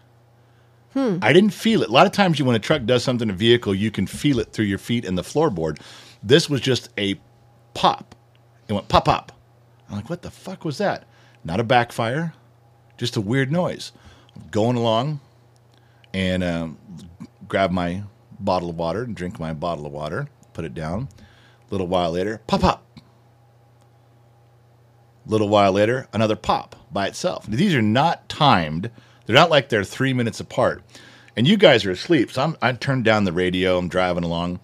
[0.94, 1.88] I didn't feel it.
[1.88, 4.06] A lot of times, you when a truck does something to a vehicle, you can
[4.06, 5.80] feel it through your feet and the floorboard.
[6.22, 7.20] This was just a
[7.74, 8.14] pop.
[8.68, 9.32] It went pop pop.
[9.88, 11.04] I'm like, what the fuck was that?
[11.44, 12.34] Not a backfire,
[12.98, 13.92] just a weird noise.
[14.50, 15.20] Going along,
[16.12, 16.78] and um,
[17.48, 18.02] grab my
[18.38, 20.28] bottle of water and drink my bottle of water.
[20.52, 21.08] Put it down.
[21.18, 22.86] A little while later, pop pop.
[25.26, 27.48] A little while later, another pop by itself.
[27.48, 28.90] Now, these are not timed.
[29.30, 30.82] They're not like they're three minutes apart.
[31.36, 32.32] And you guys are asleep.
[32.32, 33.78] So I'm, I turned down the radio.
[33.78, 34.58] I'm driving along.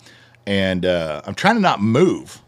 [0.44, 2.42] And uh, I'm trying to not move,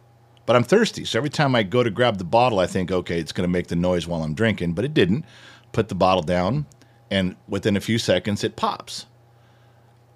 [0.44, 1.04] but I'm thirsty.
[1.04, 3.52] So every time I go to grab the bottle, I think, okay, it's going to
[3.52, 4.72] make the noise while I'm drinking.
[4.72, 5.26] But it didn't.
[5.70, 6.66] Put the bottle down.
[7.08, 9.06] And within a few seconds, it pops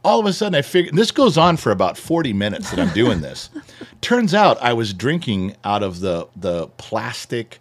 [0.05, 2.93] all of a sudden I figure this goes on for about 40 minutes that I'm
[2.93, 3.51] doing this.
[4.01, 7.61] Turns out I was drinking out of the the plastic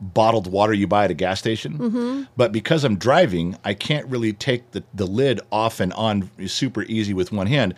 [0.00, 1.78] bottled water you buy at a gas station.
[1.78, 2.22] Mm-hmm.
[2.36, 6.82] But because I'm driving, I can't really take the, the lid off and on super
[6.84, 7.74] easy with one hand.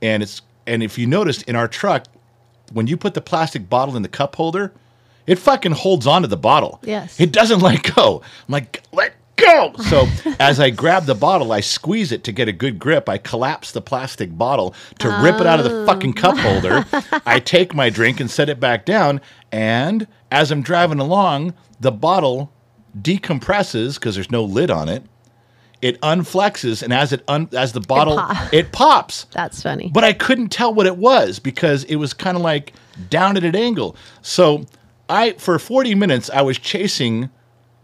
[0.00, 2.06] And it's and if you noticed in our truck,
[2.72, 4.72] when you put the plastic bottle in the cup holder,
[5.26, 6.80] it fucking holds onto the bottle.
[6.82, 7.18] Yes.
[7.20, 8.22] It doesn't let go.
[8.22, 9.74] I'm like, let go.
[9.88, 10.06] So
[10.40, 13.08] as I grab the bottle, I squeeze it to get a good grip.
[13.08, 16.60] I collapse the plastic bottle to rip it out of the fucking cup oh.
[16.60, 16.86] holder.
[17.26, 19.20] I take my drink and set it back down.
[19.52, 22.52] And as I'm driving along, the bottle
[23.00, 25.04] decompresses because there's no lid on it.
[25.80, 29.24] It unflexes, and as it un- as the bottle pop- it pops.
[29.32, 29.90] That's funny.
[29.92, 32.72] But I couldn't tell what it was because it was kind of like
[33.10, 33.94] down at an angle.
[34.22, 34.64] So
[35.08, 37.28] I, for 40 minutes, I was chasing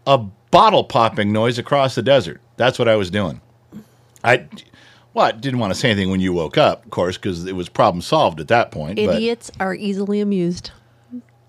[0.06, 2.40] a bottle popping noise across the desert.
[2.56, 3.40] That's what I was doing.
[4.24, 4.46] I,
[5.12, 7.54] well, I didn't want to say anything when you woke up, of course, because it
[7.54, 8.96] was problem solved at that point.
[8.96, 10.70] but- Idiots are easily amused.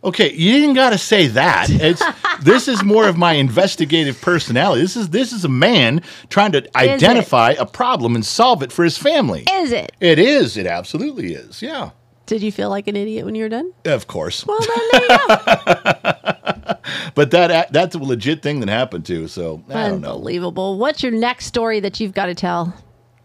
[0.03, 1.69] Okay, you didn't got to say that.
[1.69, 2.01] It's
[2.41, 4.81] this is more of my investigative personality.
[4.81, 8.83] This is this is a man trying to identify a problem and solve it for
[8.83, 9.45] his family.
[9.51, 9.91] Is it?
[9.99, 10.57] It is.
[10.57, 11.61] It absolutely is.
[11.61, 11.91] Yeah.
[12.25, 13.73] Did you feel like an idiot when you were done?
[13.85, 14.45] Of course.
[14.45, 16.57] Well, then there you go.
[17.13, 19.27] But that that's a legit thing that happened too.
[19.27, 20.13] So I don't know.
[20.15, 20.77] Unbelievable.
[20.77, 22.73] What's your next story that you've got to tell?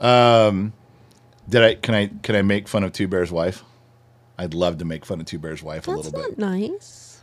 [0.00, 0.72] Um,
[1.48, 3.62] did I can I can I make fun of Two Bear's wife?
[4.38, 6.28] I'd love to make fun of Two Bear's wife a That's little bit.
[6.30, 7.20] That's not nice.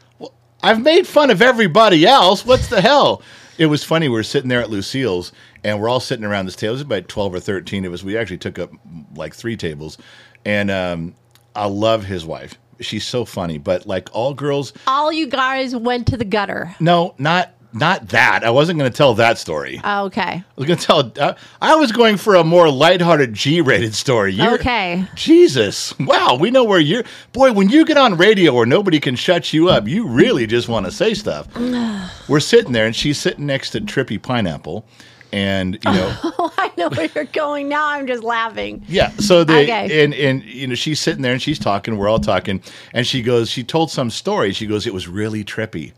[0.62, 2.46] I've made fun of everybody else.
[2.46, 3.22] What's the hell?
[3.58, 4.08] It was funny.
[4.08, 5.32] We were sitting there at Lucille's,
[5.64, 6.72] and we're all sitting around this table.
[6.72, 8.02] It was about twelve or thirteen of us.
[8.04, 8.72] We actually took up
[9.16, 9.98] like three tables,
[10.46, 11.16] and um,
[11.56, 12.56] I love his wife.
[12.80, 13.58] she's so funny.
[13.58, 16.76] But like all girls, All you guys went to the gutter.
[16.80, 18.44] no, not not that.
[18.44, 19.80] I wasn't going to tell that story.
[19.84, 20.22] I Okay.
[20.22, 21.12] I was going to tell.
[21.20, 24.34] Uh, I was going for a more lighthearted G-rated story.
[24.34, 25.06] You're- Okay.
[25.16, 25.98] Jesus.
[26.00, 26.38] Wow.
[26.40, 27.04] We know where you're.
[27.32, 30.68] Boy, when you get on radio where nobody can shut you up, you really just
[30.70, 31.48] want to say stuff.
[32.30, 34.86] We're sitting there, and she's sitting next to Trippy Pineapple.
[35.32, 37.68] And, you know, Oh, I know where you're going.
[37.68, 38.84] Now I'm just laughing.
[38.88, 39.10] yeah.
[39.18, 40.04] So they, Okay.
[40.04, 41.98] and, and, you know, she's sitting there and she's talking.
[41.98, 42.62] We're all talking.
[42.94, 44.54] And she goes, she told some story.
[44.54, 45.94] She goes, it was really trippy.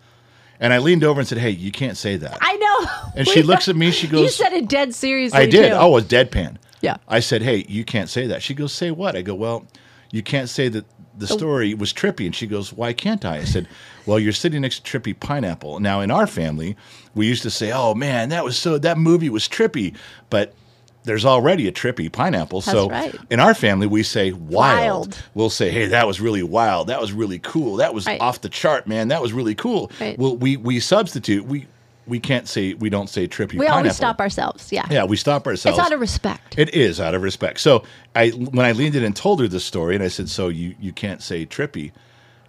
[0.59, 2.37] And I leaned over and said, hey, you can't say that.
[2.41, 3.11] I know.
[3.15, 5.39] And she looks at me, she goes, You said it dead seriously.
[5.39, 5.69] I did.
[5.69, 5.75] too.
[5.75, 6.57] Oh, it was deadpan.
[6.85, 6.97] Yeah.
[7.07, 9.65] I said, "Hey, you can't say that." She goes, "Say what?" I go, "Well,
[10.11, 10.85] you can't say that
[11.17, 11.37] the oh.
[11.37, 13.67] story was trippy." And she goes, "Why can't I?" I said,
[14.05, 16.77] "Well, you're sitting next to Trippy Pineapple." Now, in our family,
[17.15, 19.95] we used to say, "Oh man, that was so that movie was trippy,"
[20.29, 20.53] but
[21.05, 22.61] there's already a trippy pineapple.
[22.61, 23.15] so right.
[23.29, 24.51] in our family, we say wild.
[25.13, 25.17] Wild.
[25.33, 26.87] We'll say, "Hey, that was really wild.
[26.87, 27.77] That was really cool.
[27.77, 28.19] That was Right.
[28.19, 29.07] off the chart, man.
[29.07, 30.17] That was really cool." Right.
[30.19, 31.45] Well, we we substitute.
[31.45, 31.67] We
[32.07, 33.77] we can't say we don't say trippy We pineapple.
[33.77, 34.71] always stop ourselves.
[34.71, 34.85] Yeah.
[34.91, 35.77] Yeah, we stop ourselves.
[35.79, 36.55] It's out of respect.
[36.57, 37.59] It is out of respect.
[37.59, 37.83] So
[38.15, 40.75] I, when I leaned in and told her the story, and I said, "So you
[40.79, 41.91] you can't say Trippy,"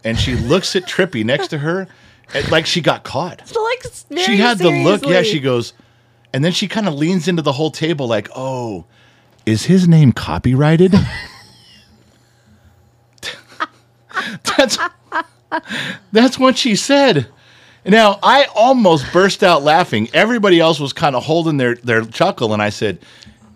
[0.04, 1.86] and she looks at Trippy next to her,
[2.34, 3.40] and like she got caught.
[3.40, 3.56] It's
[4.10, 5.04] like she had the look.
[5.06, 5.72] Yeah, she goes,
[6.36, 8.84] and then she kind of leans into the whole table, like, "Oh,
[9.46, 10.92] is his name copyrighted?"
[14.44, 14.76] that's
[16.12, 17.26] that's what she said.
[17.86, 20.10] Now I almost burst out laughing.
[20.12, 22.98] Everybody else was kind of holding their their chuckle, and I said,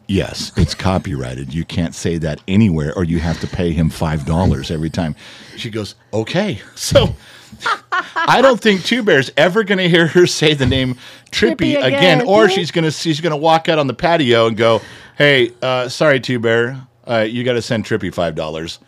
[0.06, 1.52] "Yes, it's copyrighted.
[1.52, 5.14] You can't say that anywhere, or you have to pay him five dollars every time."
[5.58, 7.14] She goes, "Okay." So
[7.92, 10.94] I don't think Two Bear's ever going to hear her say the name
[11.30, 12.26] Trippy, Trippy again, again.
[12.26, 14.80] or she's going to she's going to walk out on the patio and go,
[15.16, 18.78] "Hey, uh, sorry, Two Bear, uh, you got to send Trippy five dollars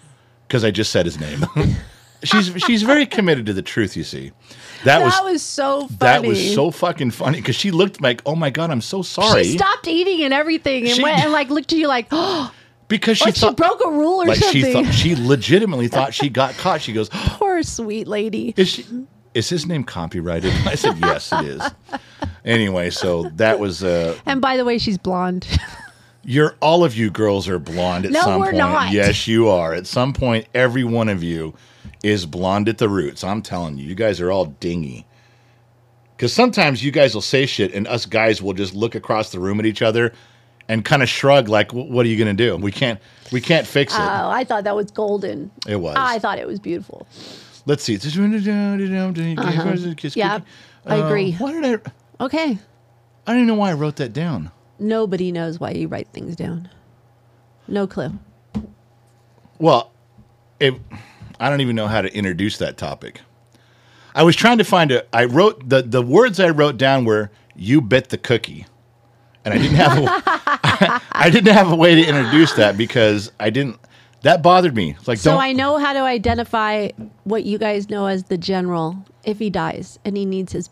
[0.47, 1.45] because I just said his name."
[2.25, 3.97] she's she's very committed to the truth.
[3.97, 4.33] You see,
[4.85, 5.97] that, That was, was so funny.
[5.99, 9.45] that was so fucking funny because she looked like, "Oh my god, I'm so sorry,"
[9.45, 12.53] She stopped eating and everything and She- went and like looked at you like, oh,
[12.89, 14.63] because she like she broke a rule or like something.
[14.63, 16.81] she thought she legitimately thought she got caught.
[16.83, 18.55] She goes, Poor sweet lady.
[18.57, 18.85] Is she?
[19.35, 20.53] Is his name copyrighted?
[20.67, 21.63] I said yes, it is.
[22.45, 23.83] Anyway, so that was.
[23.83, 25.47] Uh, And by the way, she's blonde.
[26.25, 28.59] you're all of you girls are blonde at No, some we're point.
[28.59, 28.93] not.
[28.93, 29.73] Yes, you are.
[29.75, 31.55] At some point, every one of you
[32.03, 33.25] is blonde at the roots.
[33.25, 35.07] I'm telling you, you guys are all dingy.
[36.17, 39.41] Because sometimes you guys will say shit, and us guys will just look across the
[39.41, 40.13] room at each other
[40.69, 42.57] and kind of shrug, like, "What are you going to do?
[42.57, 43.01] We can't,
[43.33, 45.51] we can't fix it." Oh, I thought that was golden.
[45.67, 45.97] it was.
[45.99, 47.07] I thought it was beautiful.
[47.67, 47.97] Let's see.
[49.39, 49.63] Uh-huh.
[50.17, 50.41] Yeah,
[50.87, 51.33] I agree.
[51.33, 52.25] Why did I?
[52.25, 52.59] Okay.
[53.27, 54.51] I don't even know why I wrote that down.
[54.79, 56.69] Nobody knows why you write things down.
[57.69, 58.19] No clue.
[59.59, 59.93] Well,
[60.59, 60.75] it,
[61.39, 63.21] I don't even know how to introduce that topic.
[64.15, 65.05] I was trying to find a.
[65.15, 68.67] I wrote the the words I wrote down were "you bit the cookie,"
[69.45, 73.51] and I didn't have a, I didn't have a way to introduce that because I
[73.51, 73.79] didn't.
[74.23, 74.95] That bothered me.
[74.99, 75.41] It's like So don't.
[75.41, 76.91] I know how to identify
[77.25, 80.70] what you guys know as the general if he dies and he needs his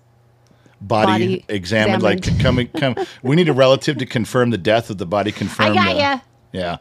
[0.80, 2.72] body, body examined, like examined.
[2.72, 3.06] come come.
[3.22, 5.32] We need a relative to confirm the death of the body.
[5.32, 5.72] Confirm.
[5.72, 6.20] I got ya.
[6.52, 6.76] Yeah.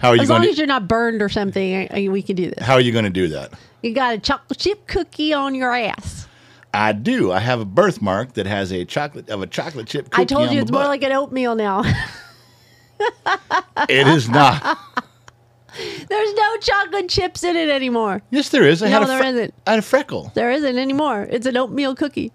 [0.00, 0.50] How are you as going long to?
[0.52, 2.64] as you're not burned or something, I- I- we can do this.
[2.64, 3.52] how are you going to do that?
[3.82, 6.26] You got a chocolate chip cookie on your ass.
[6.72, 7.30] I do.
[7.30, 10.06] I have a birthmark that has a chocolate of a chocolate chip.
[10.10, 11.82] Cookie I told you it's more like an oatmeal now.
[13.88, 14.78] It is not.
[16.08, 18.22] There's no chocolate chips in it anymore.
[18.30, 18.82] Yes, there is.
[18.82, 19.54] I No, had a there isn't.
[19.66, 20.30] I had a freckle.
[20.34, 21.26] There isn't anymore.
[21.30, 22.32] It's an oatmeal cookie.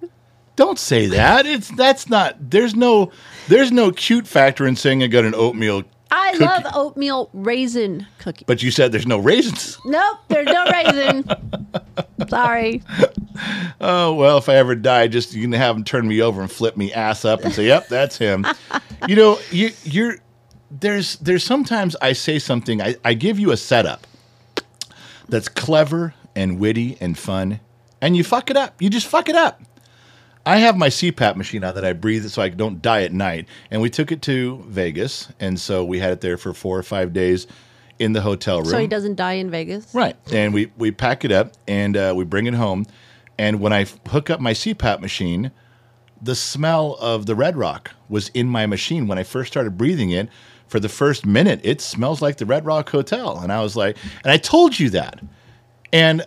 [0.56, 1.46] Don't say that.
[1.46, 2.36] It's that's not.
[2.50, 3.12] There's no.
[3.48, 5.84] There's no cute factor in saying I got an oatmeal.
[6.10, 6.46] I Cookie.
[6.46, 8.46] love oatmeal raisin cookie.
[8.48, 9.78] But you said there's no raisins.
[9.86, 11.26] Nope, there's no raisin.
[12.30, 12.82] Sorry.
[13.82, 16.50] Oh well, if I ever die, just you can have him turn me over and
[16.52, 18.46] flip me ass up and say, "Yep, that's him."
[19.08, 20.16] you know, you you're
[20.70, 22.82] there's there's sometimes I say something.
[22.82, 24.06] I, I give you a setup
[25.30, 27.60] that's clever and witty and fun,
[28.02, 28.82] and you fuck it up.
[28.82, 29.62] You just fuck it up.
[30.48, 33.50] I have my CPAP machine out that I breathe so I don't die at night.
[33.70, 35.28] And we took it to Vegas.
[35.42, 37.48] And so we had it there for four or five days
[38.00, 38.70] in the hotel room.
[38.70, 39.94] So he doesn't die in Vegas.
[39.94, 40.16] Right.
[40.32, 42.86] And we, we pack it up and uh, we bring it home.
[43.38, 45.52] And when I f- hook up my CPAP machine,
[46.22, 49.06] the smell of the Red Rock was in my machine.
[49.06, 50.30] When I first started breathing it,
[50.68, 53.40] for the first minute, it smells like the Red Rock Hotel.
[53.40, 55.20] And I was like, and I told you that.
[55.94, 56.26] And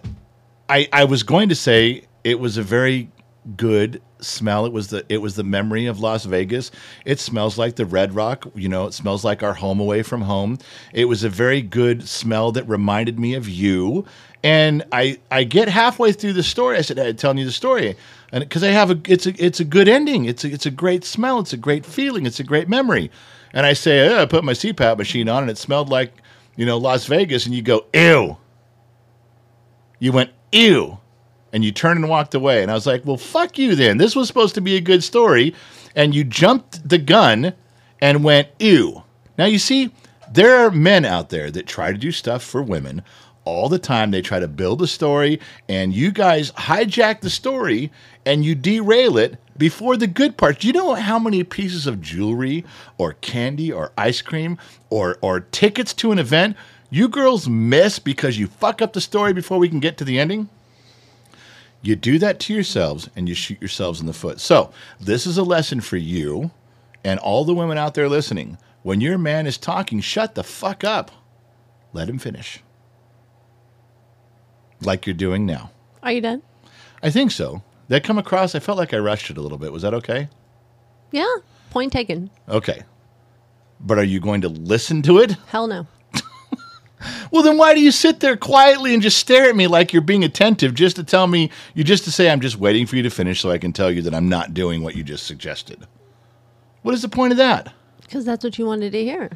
[0.69, 3.11] I, I was going to say it was a very
[3.57, 4.67] good smell.
[4.67, 6.71] It was the it was the memory of Las Vegas.
[7.05, 8.47] It smells like the Red Rock.
[8.55, 10.59] You know, it smells like our home away from home.
[10.93, 14.05] It was a very good smell that reminded me of you.
[14.43, 16.79] And I I get halfway through the story.
[16.79, 17.97] I said, I'm telling you the story,
[18.33, 20.25] and because I have a it's a it's a good ending.
[20.25, 21.41] It's a, it's a great smell.
[21.41, 22.27] It's a great feeling.
[22.27, 23.11] It's a great memory.
[23.53, 26.13] And I say, oh, I put my CPAP machine on, and it smelled like
[26.57, 27.47] you know Las Vegas.
[27.47, 28.37] And you go, ew.
[29.99, 30.99] You went, ew
[31.53, 32.63] and you turned and walked away.
[32.63, 33.99] And I was like, well, fuck you then.
[33.99, 35.55] This was supposed to be a good story.
[35.95, 37.55] And you jumped the gun
[38.01, 39.03] and went, ew.
[39.37, 39.91] Now, you see,
[40.31, 43.03] there are men out there that try to do stuff for women
[43.45, 44.11] all the time.
[44.11, 47.91] They try to build a story, and you guys hijack the story
[48.25, 50.61] and you derail it before the good part.
[50.61, 52.65] Do you know how many pieces of jewelry
[52.99, 56.57] or candy or ice cream or, or tickets to an event
[56.91, 60.19] you girls miss because you fuck up the story before we can get to the
[60.19, 60.49] ending?
[61.83, 64.41] You do that to yourselves and you shoot yourselves in the foot.
[64.41, 64.71] So,
[65.01, 66.51] this is a lesson for you
[67.05, 68.59] and all the women out there listening.
[68.83, 71.11] When your man is talking, shut the fuck up.
[71.93, 72.63] Let him finish.
[74.83, 75.71] Like you're doing now.
[76.03, 76.43] Are you done?
[77.03, 77.63] I think so.
[77.89, 79.73] That come across, I felt like I rushed it a little bit.
[79.73, 80.29] Was that okay?
[81.11, 81.27] Yeah.
[81.71, 82.31] Point taken.
[82.49, 82.83] Okay.
[83.81, 85.33] But are you going to listen to it?
[85.49, 85.87] Hell no.
[87.31, 90.03] Well, then why do you sit there quietly and just stare at me like you're
[90.03, 93.03] being attentive just to tell me, you just to say, I'm just waiting for you
[93.05, 95.87] to finish so I can tell you that I'm not doing what you just suggested?
[96.83, 97.73] What is the point of that?
[98.03, 99.31] Because that's what you wanted to hear.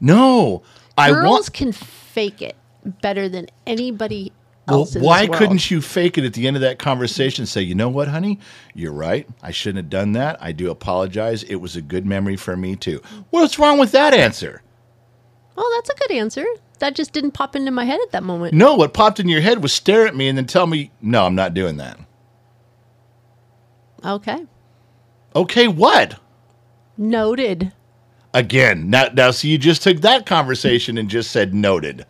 [0.00, 0.62] No,
[0.96, 1.52] I Girls want.
[1.52, 4.32] can fake it better than anybody
[4.68, 7.76] Well, why couldn't you fake it at the end of that conversation and say, you
[7.76, 8.40] know what, honey?
[8.74, 9.28] You're right.
[9.40, 10.38] I shouldn't have done that.
[10.40, 11.44] I do apologize.
[11.44, 13.00] It was a good memory for me, too.
[13.30, 14.62] What's wrong with that answer?
[15.56, 16.44] Oh, that's a good answer.
[16.80, 18.54] That just didn't pop into my head at that moment.
[18.54, 21.24] No, what popped in your head was stare at me and then tell me, no,
[21.24, 21.98] I'm not doing that.
[24.04, 24.46] Okay.
[25.34, 26.18] Okay, what?
[26.98, 27.72] Noted.
[28.34, 32.04] Again, now, now, so you just took that conversation and just said noted.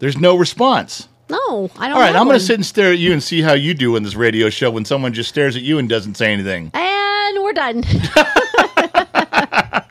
[0.00, 1.08] There's no response.
[1.30, 1.90] No, I don't.
[1.90, 1.94] Know.
[1.94, 3.96] All right, I'm going to sit and stare at you and see how you do
[3.96, 6.70] in this radio show when someone just stares at you and doesn't say anything.
[6.74, 7.82] And we're done.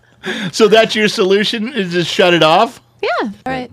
[0.52, 2.82] So that's your solution is just shut it off?
[3.02, 3.10] yeah.
[3.22, 3.72] All right.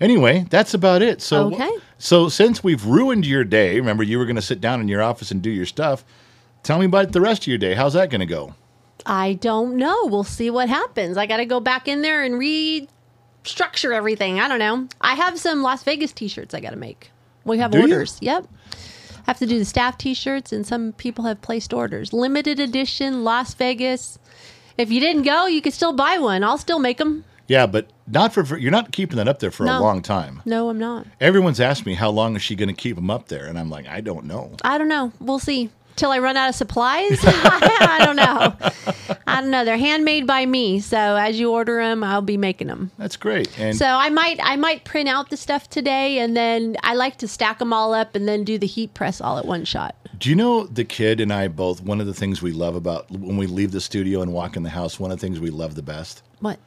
[0.00, 1.22] Anyway, that's about it.
[1.22, 1.70] So Okay.
[1.98, 5.02] so since we've ruined your day, remember you were going to sit down in your
[5.02, 6.04] office and do your stuff.
[6.62, 7.74] Tell me about the rest of your day.
[7.74, 8.54] How's that going to go?
[9.06, 10.06] I don't know.
[10.06, 11.16] We'll see what happens.
[11.16, 12.38] I got to go back in there and
[13.44, 14.40] restructure everything.
[14.40, 14.88] I don't know.
[15.00, 17.10] I have some Las Vegas t-shirts I got to make.
[17.44, 17.84] We have Do you?
[17.84, 18.18] orders.
[18.20, 18.46] Yep.
[19.26, 22.12] Have to do the staff t-shirts and some people have placed orders.
[22.12, 24.18] Limited edition Las Vegas.
[24.76, 26.42] If you didn't go, you could still buy one.
[26.42, 27.24] I'll still make them.
[27.46, 30.40] Yeah, but not for for- you're not keeping that up there for a long time.
[30.46, 31.06] No, I'm not.
[31.20, 33.68] Everyone's asked me how long is she going to keep them up there, and I'm
[33.68, 34.52] like, I don't know.
[34.64, 35.12] I don't know.
[35.20, 35.68] We'll see.
[35.96, 37.18] Till I run out of supplies?
[37.24, 39.16] I don't know.
[39.26, 39.64] I don't know.
[39.64, 42.90] They're handmade by me, so as you order them, I'll be making them.
[42.98, 43.58] That's great.
[43.58, 47.18] And So I might I might print out the stuff today, and then I like
[47.18, 49.94] to stack them all up and then do the heat press all at one shot.
[50.18, 51.82] Do you know the kid and I both?
[51.82, 54.62] One of the things we love about when we leave the studio and walk in
[54.62, 56.22] the house, one of the things we love the best.
[56.40, 56.58] What?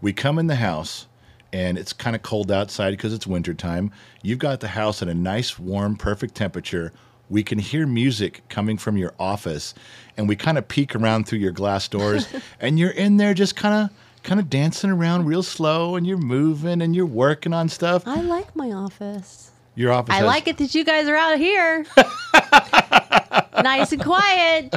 [0.00, 1.06] We come in the house
[1.52, 3.90] and it's kind of cold outside because it's wintertime.
[4.22, 6.92] You've got the house at a nice, warm, perfect temperature.
[7.30, 9.72] We can hear music coming from your office
[10.16, 12.28] and we kind of peek around through your glass doors
[12.60, 16.18] and you're in there just kind of kind of dancing around real slow and you're
[16.18, 18.02] moving and you're working on stuff.
[18.06, 19.49] I like my office.
[19.74, 21.86] Your office I has- like it that you guys are out here.
[23.62, 24.74] nice and quiet.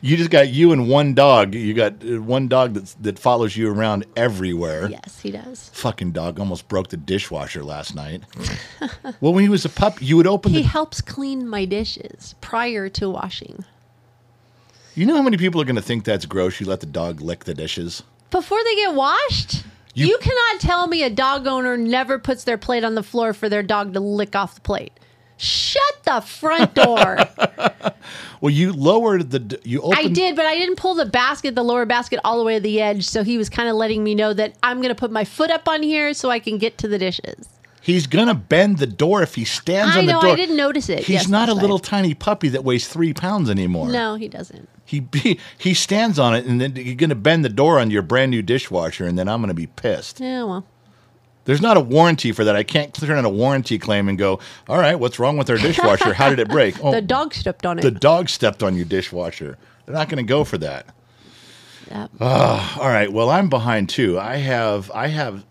[0.00, 1.54] You just got you and one dog.
[1.54, 4.88] You got uh, one dog that that follows you around everywhere.
[4.88, 5.70] Yes, he does.
[5.74, 8.22] Fucking dog almost broke the dishwasher last night.
[9.20, 10.68] well, when he was a pup, you would open He the.
[10.68, 13.64] helps clean my dishes prior to washing.
[14.94, 16.60] You know how many people are going to think that's gross?
[16.60, 18.04] You let the dog lick the dishes.
[18.30, 19.64] Before they get washed?
[19.94, 23.32] You- You, cannot tell me a dog owner never puts their plate on the floor
[23.32, 24.92] for their dog to lick off the plate.
[25.36, 27.18] Shut the front door.
[28.40, 29.58] Well, you lowered the.
[29.64, 29.98] You opened.
[29.98, 32.60] I did, but I didn't pull the basket, the lower basket, all the way to
[32.60, 33.06] the edge.
[33.06, 35.50] So he was kind of letting me know that I'm going to put my foot
[35.50, 37.48] up on here so I can get to the dishes.
[37.80, 40.26] He's going to bend the door if he stands I on the door.
[40.26, 40.98] I didn't notice it.
[41.00, 41.84] He's Yes, not a little right.
[41.84, 43.88] tiny puppy that weighs three pounds anymore.
[43.88, 44.68] No, he doesn't.
[44.84, 47.90] He he, he stands on it, and then you're going to bend the door on
[47.90, 50.20] your brand new dishwasher, and then I'm going to be pissed.
[50.20, 50.66] Yeah, well.
[51.46, 52.56] There's not a warranty for that.
[52.56, 55.58] I can't turn in a warranty claim and go, all right, what's wrong with our
[55.58, 56.14] dishwasher?
[56.14, 56.74] How did it break?
[56.82, 57.82] Oh, The dog stepped on it.
[57.82, 59.58] the dog stepped on your dishwasher.
[59.84, 60.86] They're not going to go for that.
[61.90, 62.06] Yeah.
[62.18, 63.12] All right.
[63.12, 64.18] Well, I'm behind too.
[64.18, 65.44] I have I have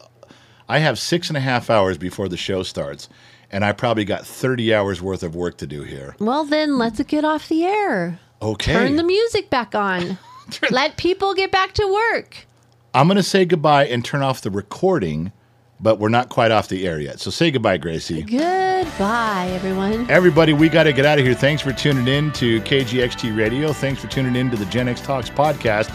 [0.67, 3.07] I have six and a half hours before the show starts,
[3.51, 6.15] and I probably got 30 hours worth of work to do here.
[6.17, 8.19] well, then let's get off the air.
[8.43, 8.73] Okay.
[8.73, 10.17] Turn the music back on.
[10.69, 12.45] Let people get back to work.
[12.93, 15.31] I'm going to say goodbye and turn off the recording,
[15.79, 17.21] but we're not quite off the air yet.
[17.21, 18.21] So say goodbye, Gracie.
[18.21, 20.11] Goodbye, everyone.
[20.11, 21.33] Everybody, we got to get out of here.
[21.33, 23.71] Thanks for tuning in to KGXT Radio.
[23.71, 25.89] Thanks for tuning in to the Gen X Talks podcast.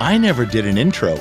[0.00, 1.14] I never did an intro.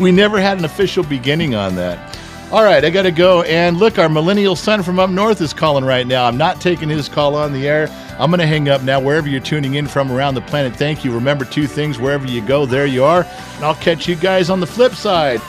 [0.00, 2.11] we never had an official beginning on that.
[2.52, 3.40] All right, I got to go.
[3.44, 6.26] And look, our millennial son from up north is calling right now.
[6.26, 7.88] I'm not taking his call on the air.
[8.18, 10.76] I'm going to hang up now wherever you're tuning in from around the planet.
[10.76, 11.14] Thank you.
[11.14, 13.24] Remember two things wherever you go, there you are.
[13.24, 15.40] And I'll catch you guys on the flip side.